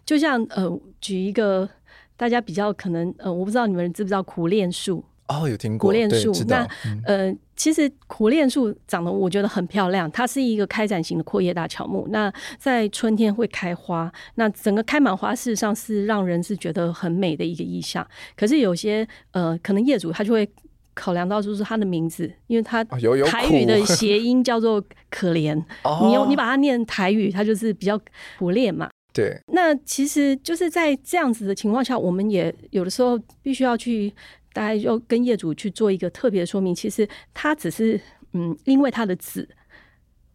[0.04, 1.68] 就像呃举一个
[2.16, 5.04] 大家比较可能呃我不知道你们知不知道苦楝树。
[5.28, 6.32] 哦，有听过苦楝树。
[6.46, 12.06] 那、嗯、呃，其实苦楝树长得我觉得很漂亮，它是一个开展型的阔叶大乔木。
[12.10, 18.06] 那在春天会开花，那整个开满花，事实上是让人是觉得很美的一个意象。
[18.36, 20.48] 可是有些呃，可能业主他就会
[20.94, 27.98] 考量到，就是它的名字，因为它台语的谐音叫做可怜， 哦、你用你把它念台语，它就是比较
[28.38, 28.88] 苦楝嘛。
[29.16, 29.40] 对。
[29.48, 34.12] 那其实就是在这样子的情况下，我们也有的时候必须要去。
[34.52, 38.00] 大家要跟业主去做一个特别的说明，其实它只是
[38.32, 39.46] 嗯，因为它的子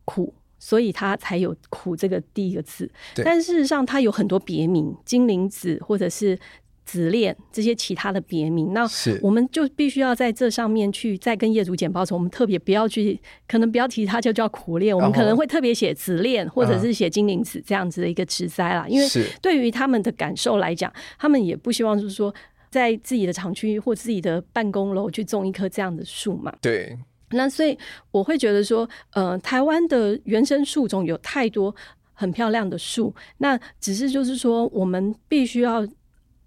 [0.05, 2.87] 苦，所以它才有苦这个第一个字。
[3.25, 6.37] 但事实上，它有很多别名，金灵子或者是
[6.85, 8.73] 紫链这些其他的别名。
[8.73, 8.87] 那
[9.21, 18.85] 我们就必须要在这上面去再跟业主简报时，我们特别不要去，可能不要提它就叫苦恋，我们可能会特别写紫链或者是写金鳞子这样子的一个植栽啦。
[18.87, 19.07] 因为
[19.41, 22.33] 对于他们的感受来讲，他们也不希望就是说。
[22.71, 26.53] 在自己的厂区或自己的办公楼去种一棵这样的树嘛？
[26.61, 26.97] 对。
[27.31, 27.77] 那所以
[28.11, 31.75] 我会觉得说，呃，台湾的原生树种有太多
[32.13, 35.85] 很漂亮的树，那只是就是说，我们必须要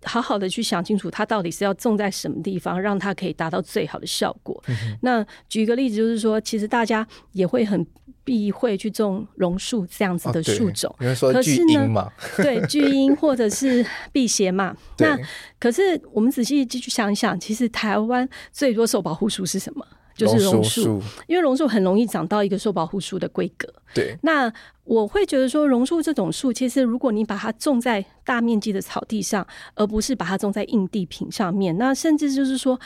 [0.05, 4.63] 好好的去想清楚，它到底是要种在什么地方，让它可以达到最好的效果。
[4.69, 7.87] 嗯、那举一个例子，就是说，其实大家也会很。
[8.27, 14.75] 避讳去种榕树这样子的树种，因为说巨婴嘛，对， 巨婴或者是辟邪嘛。
[14.97, 15.15] 那
[15.61, 19.87] 可是我们仔细继续想一想，其实台湾最多受保护树是什么？
[20.15, 23.69] 就是榕树，因为榕树很容易长到一个受保护树的规格。
[23.93, 24.53] 对，那
[24.85, 32.79] 我会觉得说，榕树这种树，其实如果你把它种在大面积的草地上，而不是把它种在硬地坪上面，那甚至就是说，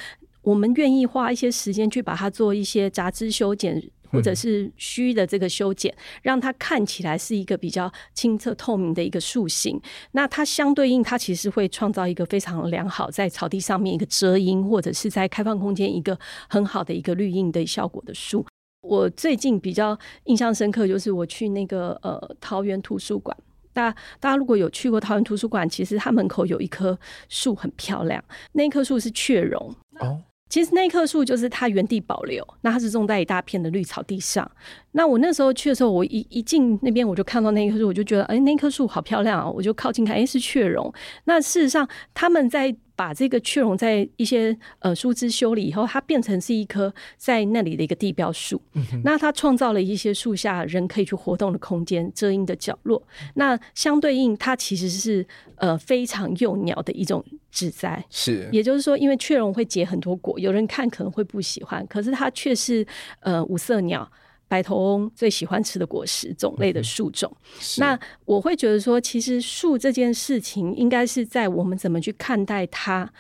[0.43, 3.83] 我们愿意花一些时间去把它做一些杂枝修剪。
[4.11, 9.81] 或者是虚的这个修剪，让它看起来是一个比较清澈透明的一个树形。
[10.13, 18.45] 那它相对应，它其实会创造一个非常良好在草地上面一个遮阴，或者是在开放空间一个很好的一个绿荫的效果的树。
[18.83, 23.37] 我最近比较印象深刻，就是我去那个呃桃园图书馆。
[23.73, 26.99] 大大家如果有去过桃园图书馆，其实它门口有一棵
[27.29, 29.75] 树很漂亮，那棵树是雀榕。
[30.01, 30.23] 哦。
[30.49, 34.51] 其实那棵树就是它原地保留，那它是种在一大片的绿草地上。
[34.93, 39.49] 那我那时候去的时候，我一一进那边我就看到那棵树，我就觉得，哎，那棵树好漂亮啊！
[39.49, 40.93] 我就靠近看，哎，是雀榕。
[41.25, 48.61] 那事实上，他们在把这个雀榕在一些呃树枝修理以后，它变成是一棵在那里的一个地标树。
[48.73, 53.01] 嗯、那它创造了一些树下人可以去活动的空间、遮阴的角落。
[53.35, 55.25] 那相对应，它其实是
[55.59, 58.05] 呃非常幼鸟的一种植栽。
[58.11, 62.85] 是，也就是说，因为雀榕会结很多果，有人看可能会不喜欢，可是它却是
[63.21, 64.11] 呃五色鸟。
[64.49, 73.13] 白头翁最喜欢吃的果实种类的树种，嗯，那我会觉得说，其实树这件事情应该是在我们怎么去看待它，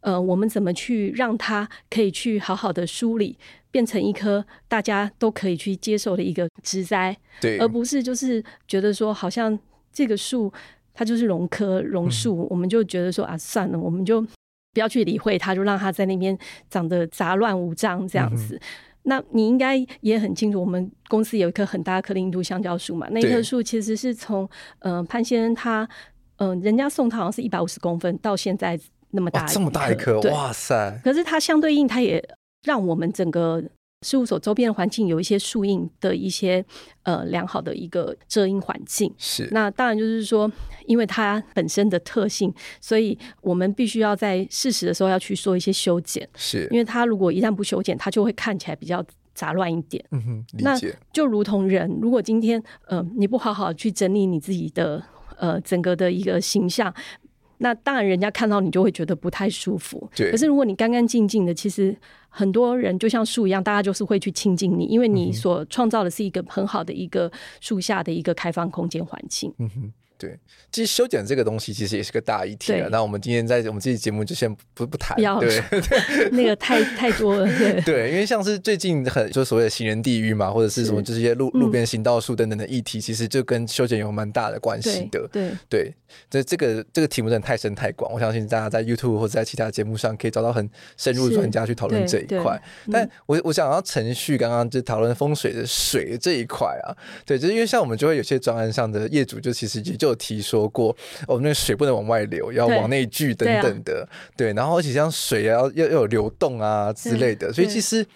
[0.00, 3.36] 呃，我们怎么去让它可以去好好的梳理，
[3.72, 9.58] 变成一棵大家都可以去接受的一个植栽，对，而不是就是觉得说好像
[9.92, 10.52] 这个树
[10.94, 16.38] 它就是榕科榕树，嗯，我们就觉得说啊算了，我们就不要去理会它，就让它在那边
[16.70, 18.54] 长得杂乱无章这样子。
[18.54, 18.60] 嗯
[19.08, 23.08] 那你应该也很清楚，我们公司有一棵很大颗的印度香蕉树嘛？
[23.10, 24.48] 那棵树其实是从
[24.80, 25.88] 呃潘先生他
[26.38, 28.78] 嗯、呃，人家送他好像是一百五十公分，到现在
[29.10, 31.00] 那么大一，这么大一棵，哇塞！
[31.04, 32.22] 可是它相对应，它也
[32.64, 33.62] 让我们整个
[34.02, 36.64] 事务所周边的环境有一些树荫的一些
[37.02, 39.12] 呃良好的一个遮阴环境。
[39.16, 40.50] 是，那当然就是说，
[40.84, 46.28] 因为它本身的特性，所以我们必须要在适时的时候要去做一些修剪。
[46.36, 49.02] 是，因为它如果一旦不修剪，它就会看起来比较
[49.34, 50.04] 杂乱一点。
[50.10, 50.62] 嗯哼，理解。
[50.62, 50.78] 那
[51.12, 55.02] 就如同人，如果今天呃你不好好去整理你自己的
[55.38, 56.94] 呃整个的一个形象。
[57.58, 60.06] 那当然，人家看到你就会觉得不太舒服。
[60.14, 60.30] 对。
[60.30, 61.96] 可是如果你干干净净的，其实
[62.36, 67.32] 很多人就像树一样，大家就是会去亲近你，因为你所创造的是一个很好的一个
[67.62, 69.50] 树下的一个开放空间环境。
[69.58, 69.92] 嗯哼。
[70.18, 70.38] 对，
[70.72, 72.88] 其实修剪这个东西其实也是个大议题了。
[72.88, 75.62] 那我们今天在我们这期节目就先不不谈， 对，
[76.32, 77.46] 那个太太多了。
[77.58, 85.28] 对， 对，因为像是最近很就是所谓的行人地狱嘛，或者是什么就是一些路路边行道树等等的议题，其实就跟修剪有蛮大的关系的。
[85.30, 85.94] 对对，
[86.30, 92.58] 这这个这个题目真的太深太广，我相信大家在 YouTube 或者在其他节目上可以找到很深入专家去讨论这一块。
[92.90, 96.96] 但我我想要程序刚刚就讨论风水的水这一块啊，
[97.26, 100.05] 对，就是因为像我们就会有些专案上的业主就其实也就。
[100.06, 100.96] 有提说过，
[101.28, 108.06] 哦，那个水不能往外流，要往内聚等等的，对，啊、对，然后而且像水要要要有流动啊之类的，所以其实。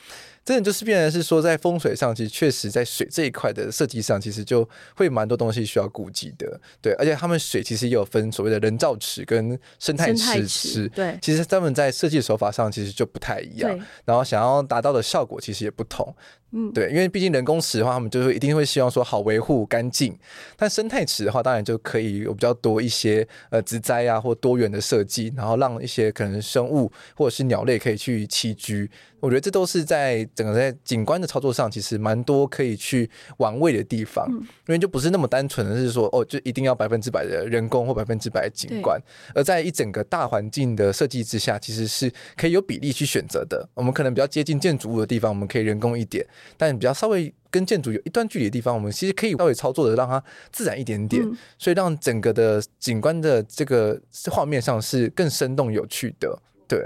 [0.43, 6.59] 真的就是变成是说，在风水上，其实确实在水这一块的设计上，其实就会蛮多东西需要顾及的。
[6.80, 10.88] 对，而且他们水其实也有分所谓的人造池跟生态池，池。
[10.88, 13.78] 对，其实他们在设计手法上其实就不太一样。
[14.07, 16.12] 然后想要达到的效果其实也不同。
[16.53, 20.17] 嗯，对，因为毕竟人工池的话，他们就是一定会希望说好维护、干净。
[20.57, 28.91] 但生态池的话，当然就可以有比较多一些呃植栽啊或多元的设计，然后让一些可能生物或者是鸟类可以去栖居。
[29.21, 38.99] 我觉得这都是在整个在景观的操作上，其实蛮多可以去玩味的地方，因为就不是那么单纯的是说哦，就一定要百分之百的人工或百分之百的景观，
[39.35, 43.69] 而在一整个大环境的设计之下，其实是可以有比例去选择的。
[43.75, 46.25] 我们可能比较接近建筑物的地方，我们可以人工一点；
[46.57, 50.22] 但比较稍微跟建筑有一段距离的地方，我们其实可以稍微操作的让它
[50.53, 51.22] 自然一点点，
[51.59, 56.78] 所以让整个的景观的这个画面上是更生动有趣的，对。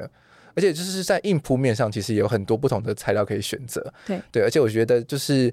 [0.56, 3.92] 而且就是在硬铺面上，其实有很多不同的材料可以选择。
[4.06, 5.52] 对对，而且我觉得就是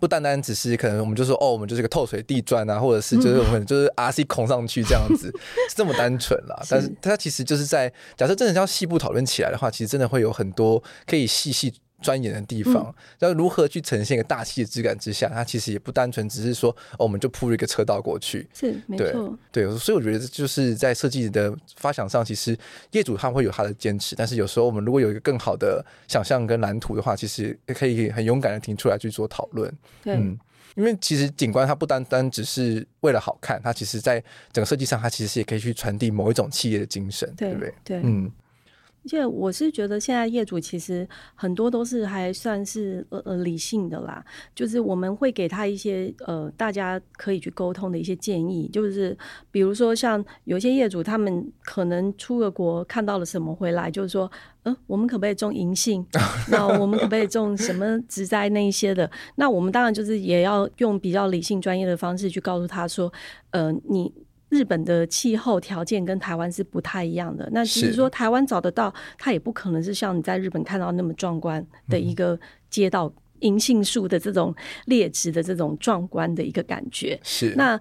[0.00, 5.28] 不单单只是可能我们就说哦，我们就是个透水地砖啊，或者是就是我们就是 RC 孔上去这样子，
[5.70, 6.60] 是这么单纯啦。
[6.68, 11.72] 但是它其实就是在假设真的要细部讨论起来的话，其实真的会有很多可以细细。
[12.04, 22.56] 钻研的地方，要如何去呈现一个大气的质感之下，它其实也不单纯只是说，哦，我们就铺一个车道过去，是没错，对，所以我觉得就是在设计的发想上，其实
[22.90, 29.72] 业主他会有他的坚持，但是有时候我们如果有一个更好的想象跟蓝图的话，其实也可以很勇敢的提出来去做讨论。
[30.02, 30.38] 对，嗯，
[30.74, 37.74] 因为其实景观它不单单只是为了好看，它其实在整个设计上，它其实也可以去传递某一种企业的精神，对，对不对？
[37.84, 38.30] 对，嗯。
[39.04, 44.24] 而且我是觉得现在业主其实很多都是还算是呃呃理性的啦，
[44.54, 49.16] 就是我们会给他一些呃大家可以去沟通的一些建议，就是
[49.50, 54.30] 比如说像有些业主他们可能出了国看到了什么回来，就是说，
[54.62, 56.04] 嗯、我们可不可以种银杏？
[56.48, 59.10] 那我们可不可以种什么植栽那一些的？
[59.34, 63.12] 那我们当然就是也要用比较理性专业的方式去告诉他说，
[63.50, 64.10] 呃，你。
[64.54, 67.48] 日本的气候条件跟台湾是不太一样的。
[67.50, 72.38] 那其实说台湾找得到，它也不可能是像你在日本看到那么壮观的一个
[72.70, 74.54] 街道，银杏树的这种
[74.86, 77.18] 劣质的这种壮观的一个感觉。
[77.24, 77.52] 是。
[77.56, 77.78] 那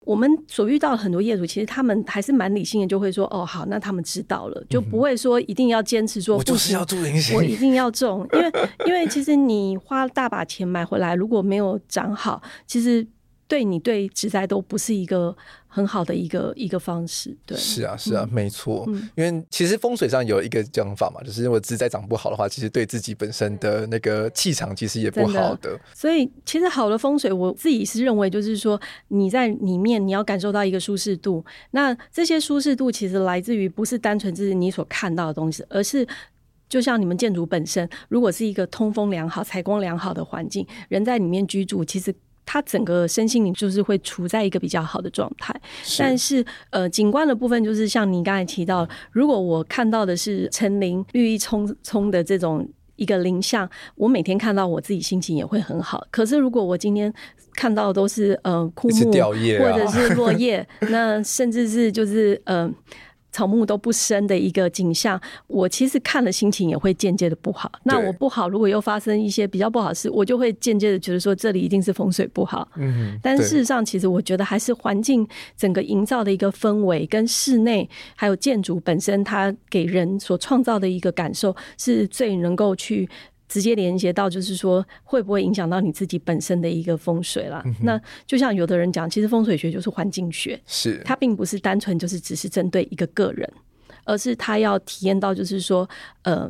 [0.00, 8.52] 我们所遇到很多业主，其实他们还是蛮理性的，就会说：“哦，好，那他们知道了，就不会说一定要坚持说，我就是要种银杏，我一定要种。”因为
[8.86, 13.06] 因为其实你花大把钱买回来，如果没有长好，其实。
[13.48, 15.34] 对你对植栽都不是一个
[15.66, 25.72] 很好的一个一个方式，对，是啊是啊，嗯、没错、嗯，因为其实风水上有一个讲法嘛，就是如果植栽长不好的话，其实对自己本身的那个气场其实也不好的。
[25.72, 28.78] 的所以其实好的风水，我自己是认为就是说
[29.08, 36.06] 你在里面你要感受到一个舒适度，那这些舒适度其实来自于不是单纯就是你所看到的东西，而是
[36.68, 42.14] 就像你们建筑本身，如果是一个通风良好、采光良好的环境，人在里面居住，其实。
[42.50, 45.54] 它整个身心灵就是会处在一个比较好的状态，
[45.98, 56.02] 但是呃，景观的部分就是像你刚才提到，如果我看到的是成林绿意葱葱的这种一个林像，我每天看到我自己心情也会很好。
[56.10, 57.12] 可是如果我今天
[57.54, 62.72] 看到的都是呃枯木或者是落叶， 那甚至是就是呃。
[63.38, 67.70] 草木都不生的一个景象，我其实看了心情也会间接的不好。
[67.84, 72.68] 那我不好，如果又发生一些比较不好的事，我就会间接的觉得说这里一定是风水不好。
[72.74, 75.24] 嗯，但事实上，其实我觉得还是环境
[75.56, 83.08] 整个营造的一个氛围，跟室内还有建筑本身，它给人所创造的一个感受，是最能够去
[83.48, 87.62] 直接连接到就是说会不会影响到你自己本身的一个风水啦。
[87.64, 93.50] 嗯、那就像有的人讲，其实风水学就是环境学，是它并不是单纯就是只是针对一个个人，
[94.04, 95.88] 而是他要体验到就是说
[96.22, 96.48] 呃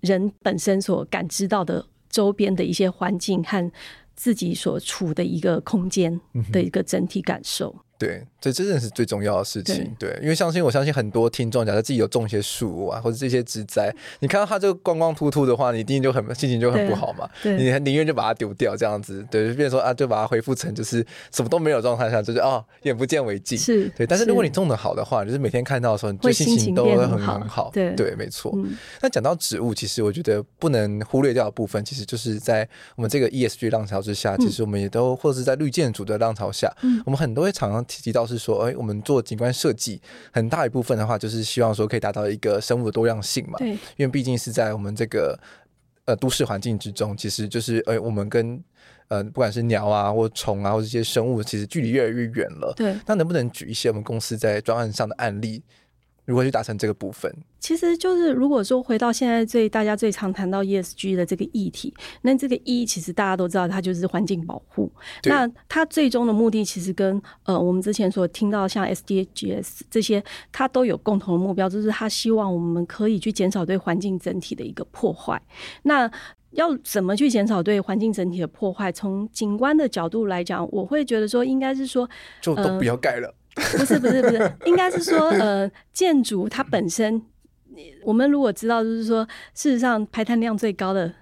[0.00, 3.72] 人本身所感知到的周边的一些环境和
[4.16, 6.20] 自己所处的一个空间
[6.52, 7.74] 的一个整体感受。
[7.76, 9.94] 嗯对，这真的是最重要的事情。
[9.98, 17.28] 对，对，因为相信我相信很多听众，假设自己有种一些树啊，或者这些植栽，你看到它这个光光秃秃的话，你一定就很心情就很不好嘛。
[17.42, 23.58] 对，你宁愿就把它丢掉，这样子，对，就变成说啊，就把它恢复成就是什么都没有状态下，就是哦，眼不见为净。
[23.58, 24.06] 是，对。
[24.06, 27.70] 但是如果你种的好的话，就是每天看到的时候，你就心情都会很很好。
[27.70, 28.50] 对，对，没错。
[28.56, 40.00] 嗯、那讲到植物，其实我觉得不能忽略掉的部分，其实就是在我们这个 ESG 浪潮之下，嗯、其实我们也都或者是在绿建筑的浪潮下，嗯、我们很多会常常提到是说，哎我们做景观设计，
[40.32, 43.58] 很大一部分的话，就是希望说可以达到一个生物的多样性嘛。
[43.58, 45.38] 对，因为毕竟是在我们这个
[46.04, 48.62] 呃都市环境之中，其实就是哎我们跟
[49.08, 52.72] 呃不管是鸟啊或虫啊或这些生物，其实距离越来越远了。
[52.76, 55.62] 对，那能不能举一些我们公司在专案上的案例？
[56.24, 57.32] 如何去达成这个部分？
[57.58, 61.92] 其实就是如果说回到现在最大家最常谈到 ESG 的这个议题，
[62.22, 64.90] 那这个 E 其实大家都知道，它就是环境保护。
[65.24, 75.40] 那它最终的目的其实跟呃我们之前所听到像 SDGs 这些，它都有共同的目标，就是它希望我们可以去减少对环境整体的一个破坏。
[75.82, 76.10] 那
[76.52, 78.90] 要怎么去减少对环境整体的破坏？
[78.90, 82.08] 从景观的角度来讲，我会觉得说应该是说，
[82.40, 83.28] 就都不要盖了。
[83.28, 83.34] 呃
[83.76, 87.20] 不是不是不是，应该是说，呃，建筑它本身，
[88.04, 91.12] 我们如果知道，就是说，事实上排碳量最高的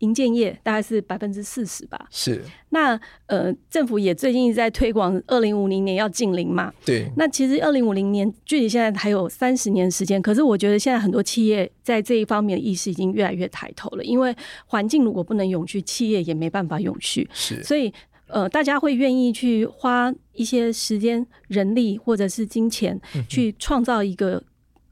[0.00, 2.06] 营建业大概是百分之四十吧。
[2.10, 2.42] 是。
[2.70, 6.72] 那呃，政府也最近一直在推广，二零五零年要净零嘛。
[6.84, 7.08] 对。
[7.16, 14.34] 那其实二零五零年距离现在还有三十年时间，可是我觉得现在很多企业在这一方面的意识已经越来越抬头了，因为
[14.66, 17.30] 环境如果不能永续，企业也没办法永续。
[17.32, 17.62] 是。
[17.62, 17.92] 所以。
[18.32, 24.42] 呃，大家会愿意去花一些时间、人力或者是金钱，去创造一个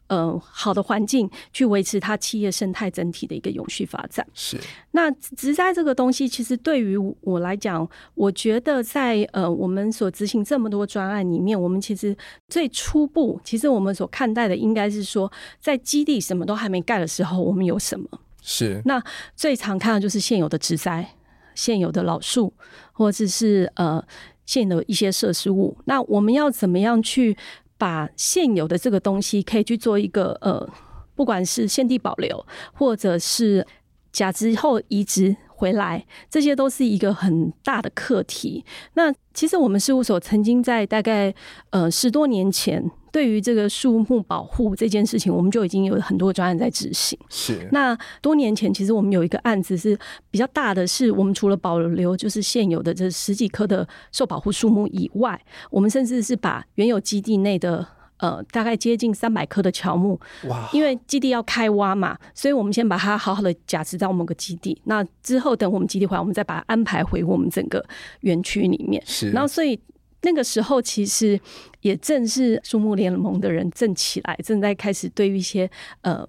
[0.09, 4.27] 呃好的环境，去维持它企业生态整体的一个永续发展。
[4.35, 4.59] 是。
[4.91, 12.15] 那植栽这个东西，其实对于我来讲，我觉得在呃我们所执行这么多专案里面，我们其实
[12.49, 18.07] 最初步，其实我们所看待的应该是说，在基地什么都还没盖的时候，我们有什么？
[18.43, 18.83] 是。
[18.85, 19.03] 那
[19.35, 21.15] 最常看的就是现有的植栽。
[21.53, 22.55] 现有的老树，
[23.01, 24.05] 或者是呃
[24.45, 27.35] 现有一些设施物，那我们要怎么样去
[27.79, 30.69] 把现有的这个东西，可以去做一个呃，
[31.15, 33.67] 不管是现地保留，或者是
[34.13, 38.67] 假之后移植回来，这些都是一个很大的课题。
[38.93, 41.35] 那其实我们事务所曾经在大概
[41.71, 42.91] 呃十多年前。
[43.13, 47.19] 对于这个树木保护这件事情，我们就已经有很多专案在执行。
[47.29, 47.69] 是。
[47.73, 49.99] 那多年前，其实我们有一个案子是
[50.31, 55.41] 比较大的，是我们除了保留就是现有的这十几棵的受保护树木以外，
[55.71, 57.87] 我们甚至是把原有基地内的
[58.19, 67.85] 呃大概接近三百棵的乔木，哇，因为基地要开挖嘛，所以我们先把它好好的假设在某个基地，那之后等我们基地回来，我们再把它安排回我们整个
[68.21, 69.03] 园区里面。
[69.05, 69.31] 是。
[69.31, 69.79] 然后所以。
[70.23, 71.41] 那个时候，其实
[71.81, 75.71] 也正是树木联盟的人正起来，正在开始对于一些
[76.03, 76.27] 呃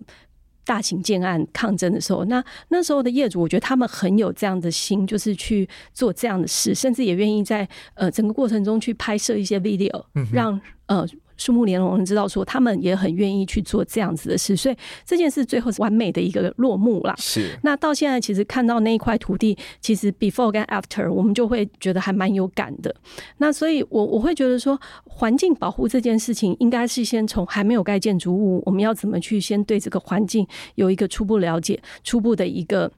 [0.66, 2.26] 大型建案抗争的时候。
[2.26, 11.08] 那那时候的业主，我觉得他们很有这样的心，就是去做这样的事，甚至也愿意在呃整个过程中去拍摄一些 video，让呃。
[11.42, 17.16] 树木联盟知道说，他们也很愿意去做这样子的事，所以这件事最后是完美的一个落幕啦。
[17.18, 17.58] 是。
[17.64, 22.96] 那到现在，其实看到那一块土地，其实 before 跟 after，我们就会觉得还蛮有感的。
[23.38, 32.92] 那所以我，我我会觉得说，环境保护这件事情，应该是先从还没有盖建筑物，我们要怎么去先对这个环境有一个初步了解，初步的一个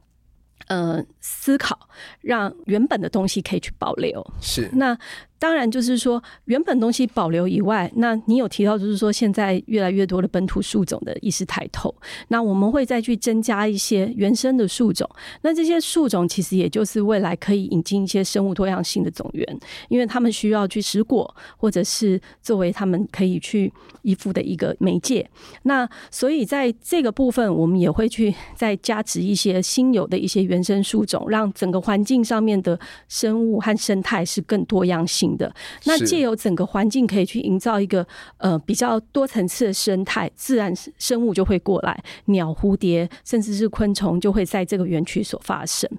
[0.68, 1.80] 呃思考，
[2.20, 4.22] 让原本的东西可以去保留。
[4.42, 4.70] 是。
[4.74, 4.98] 那。
[5.40, 11.94] 当然，就是说原本东西保留以外，那你有提到，就是说现在越来越多的本土树种的意识抬头，
[12.30, 15.10] 那我们会再去增加一些原生的树种。
[15.42, 19.60] 那这些树种其实也就是未来可以引进一些生物多样性的种源，
[19.90, 23.72] 因为他们需要去食果，或者是作为他们可以去
[24.02, 25.30] 依附的一个媒介。
[25.64, 32.80] 那所以在这个部分，我们也会去再加持一些新有的一些原生树种，让整个环境上面的
[33.10, 35.54] 生物和生态是更多样性的。
[35.86, 38.06] 那借由整个环境可以去营造一个
[38.38, 45.90] 呃比较多层次的生态，自然生物就会过来，鸟、蝴蝶甚至是昆虫就会在这个园区所发生。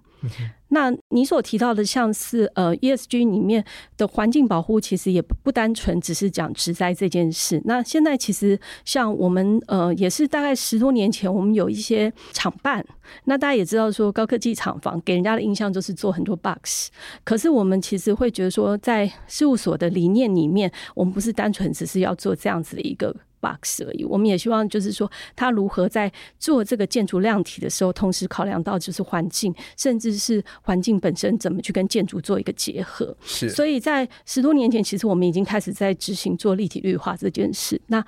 [0.74, 3.64] 那你所提到的，像是呃 ESG 里面
[3.96, 7.62] 的环境保护，其实也不单纯只是讲植栽这件事。
[7.64, 12.84] 那现在其实像我们呃，也是大概十多年前，我们有一些厂办。
[13.26, 16.88] 那大家也知道说，高科技厂房给人家的印象就是做很多 box，。
[17.22, 23.14] 可是我们其实会觉得说，在事务所的理念里面，我们不是单纯只是要做这样子的一个。
[23.44, 33.14] Box 而已，我们也希望就是说，他如何在做这个建筑量体的时候，同时考量到就是环境，甚至是环境本身怎么去跟建筑做一个结合。
[33.24, 37.78] 是，所以在十多年前，其实我们已经开始在执行做立体绿化这件事。
[37.88, 38.02] 那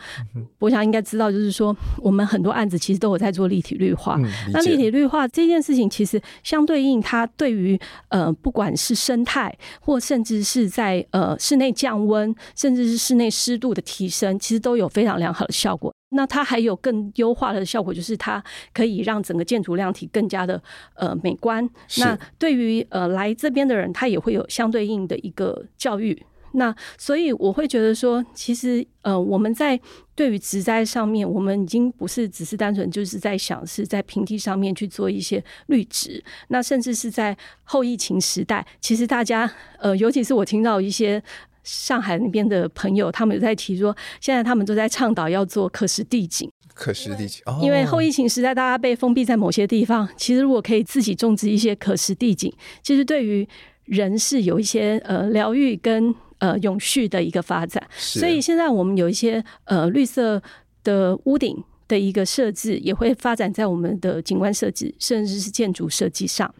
[0.58, 4.16] 我想应该知道，就是说，我们很多案子其实都有在做立体绿化。
[4.18, 7.78] 嗯、那立体绿化这件事情，其实相对应，它对于
[8.08, 15.92] 呃，不管是生态，或甚至是在呃室内降温，甚至是室内湿度的提升，其实都有非常良好的效果。
[16.10, 20.62] 那它还有更优化的效果，就是它可以让整个建筑量体更加的
[20.94, 21.68] 呃美观。
[21.98, 26.24] 那对于呃来这边的人，他也会有相对应的一个教育。
[26.52, 29.78] 那所以我会觉得说，其实呃我们在
[30.14, 36.24] 对于植栽上面，我们已经不是只是单纯就是在想是在平地上面去做一些绿植。
[36.48, 41.22] 那甚至是在后疫情时代，其实大家呃尤其是我听到一些。
[41.66, 46.48] 上海那边的朋友，他们有在提说，现在他们都在倡导要做可食地景。
[46.72, 52.52] 可食地景，因为后疫情时代，大家被封闭在某些地方，其实如果可以自己种植一些可食地景，
[52.82, 53.48] 其实对于
[53.86, 57.82] 人是有一些呃疗愈跟呃永续的一个发展。
[57.96, 60.40] 所以现在我们有一些呃绿色
[60.84, 61.56] 的屋顶
[61.88, 66.54] 的一个设置，也会发展在我们的景观设计，甚至是建筑设计上。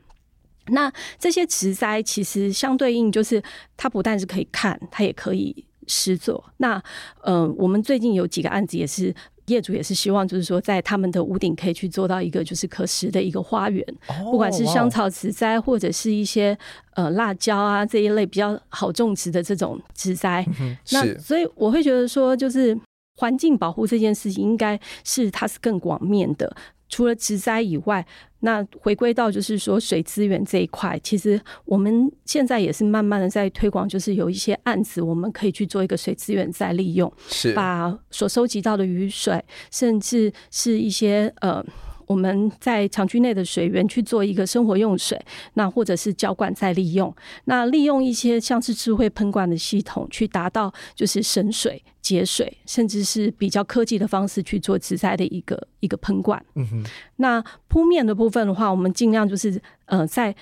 [0.69, 3.43] 那这些植栽其实相对应，就是
[3.77, 6.43] 它不但是可以看，它也可以施作。
[6.57, 6.83] 那
[7.23, 9.15] 呃，我们最近有几个案子，也是
[9.47, 13.87] 业主也是希望，就是说在他们的屋顶可以去做到一个就是可食的一个花园，
[14.25, 16.59] 不管是香草植栽或者是一些
[16.95, 20.45] 呃辣椒啊这一类比较好种植的这种植栽。
[20.91, 22.77] 那所以我会觉得说，就是
[23.19, 26.57] 环境保护这件事情，应该是它是更广面的。
[26.89, 28.07] 除了植栽以外，
[28.41, 41.65] 那回归到就是说水资源这一块，其实我们现在也是慢慢的在推广，就是有一些案子，我们可以去做一个水资源再利用，是把所收集到的雨水，甚至是一些呃。
[42.07, 45.21] 我们在厂区内的水源去做一个生活用水，
[45.55, 56.43] 那或者是浇灌再利用，那利用一些像是智慧喷灌的系统，去达到就是省水、节水，甚至是比较科技的方式去做植栽的一个一个喷灌。
[56.55, 56.85] 嗯哼，
[57.17, 60.35] 那铺面的部分的话，我们尽量就是呃在。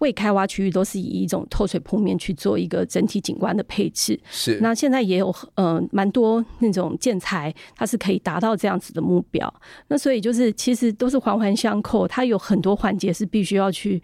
[0.00, 4.20] 未开挖区域都是以一种透水铺面去做一个整体景观的配置。
[4.30, 9.50] 是，那现在也有呃蛮多那种建材，它是可以达到这样子的目标。
[9.88, 14.02] 那所以就是其实都是环环相扣，它有很多环节是必须要去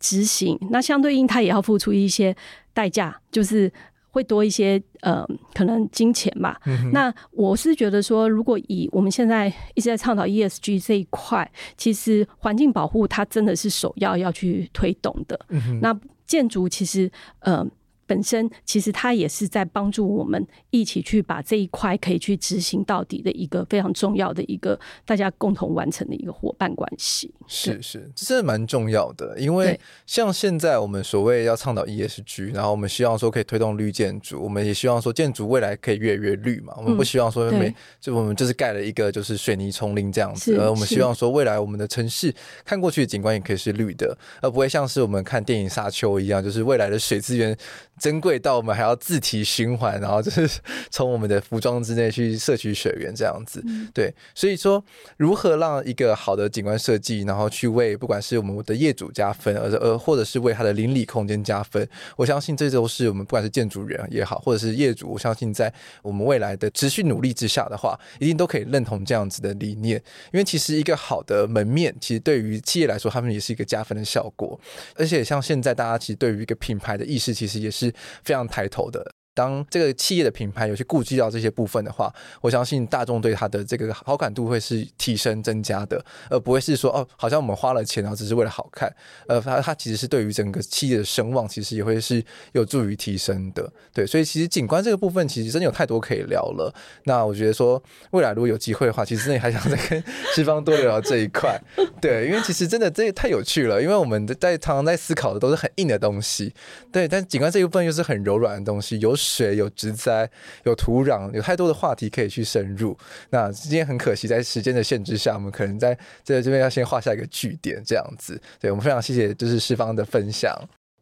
[0.00, 0.58] 执行。
[0.70, 2.34] 那相对应，它也要付出一些
[2.72, 3.70] 代价，就是。
[4.12, 6.60] 会多一些呃，可能金钱吧。
[6.66, 15.36] 嗯、那我是觉得说，如果以我们现在一直在倡导 ESG 这一块，其实环境保护它真的是首要要去推动的。
[15.48, 17.10] 嗯、那建筑其实
[17.40, 17.66] 呃。
[18.12, 27.32] 本身其实它也是在帮助我们一起去把这一块可以去执行到底的一个非常重要的一个大家共同完成的一个伙伴关系。
[27.46, 36.74] 是是，这蛮重要的，因为像现在我们所谓要倡导 ESG，然后我们希望说可以推动绿建筑，我们也希望说建筑未来可以越来越绿嘛。
[36.76, 47.56] 我们不希望说每就我们就是盖了一个就是水泥丛林这样子，而我们希望说未来我们的城市看过去的景观也可以是绿的，而不会像是我们看电影《沙丘》一样，就是未来的水资源。
[48.02, 50.50] 珍贵到我们还要自体循环，然后就是
[50.90, 53.64] 从我们的服装之内去摄取水源这样子。
[53.94, 54.84] 对，所以说
[55.16, 65.72] 如何让一个好的景观设计，然后去为不管是我们的业主加分，而呃或者是为他的邻里空间加分，我相信这都是我们不管是建筑人也好，或者是业主，我相信在
[66.02, 70.02] 我们未来的持续努力之下的话，一定都可以认同这样子的理念。
[70.32, 74.58] 因为其实一个好的门面，其实对于企业来说，他们也是一个加分的效果。
[74.96, 77.81] 而且像现在大家其实对于一个品牌的意识，其实也是。
[77.86, 79.14] 是非常抬头的。
[79.34, 88.94] 当这个企业的品牌有去顾及到这些部分的话，我相信大众对它的这个好感度会是提升增加的，而不会是说哦，好像我们花了钱，然后只是为了好看。
[89.26, 92.22] 呃，它它其实是对于整个企业的声望，其实也会是
[92.52, 93.72] 有助于提升的。
[93.94, 96.70] 对，所以其实景观这个部分，其实真的有太多可以聊了。
[97.04, 100.04] 那我觉得说，未来如果有机会的话，其实真的还想再跟
[100.34, 101.58] 西方多聊聊这一块。
[102.02, 106.52] 对，因为其实真的这也太有趣了，因为我们在常常在思考的都是很硬的东西，
[106.92, 109.16] 对，但景观这一部分又是很柔软的东西，有。
[109.22, 110.28] 水、有植栽、
[110.64, 112.96] 有土壤，有太多的话题可以去深入。
[113.30, 118.40] 那今天很可惜，在时间的限制下，我们可能在在这边要先画下一个句点，这样子。
[118.60, 120.52] 对，我们非常谢谢，就是世芳的分享。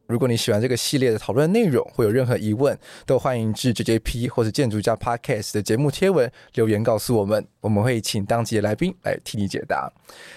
[0.06, 9.88] 如果你喜欢这个系列的讨论内容，或有任何疑问，都欢迎至 JJP 或是建筑家 Podcast 的节目贴文留言告诉我们，我们会请当集的来宾来替你解答。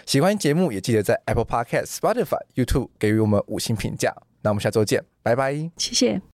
[0.05, 4.15] 喜欢节目也记得在 Apple Podcast、Spotify、YouTube 给予我们五星评价。
[4.43, 6.23] 那我们下周见，拜拜，谢谢。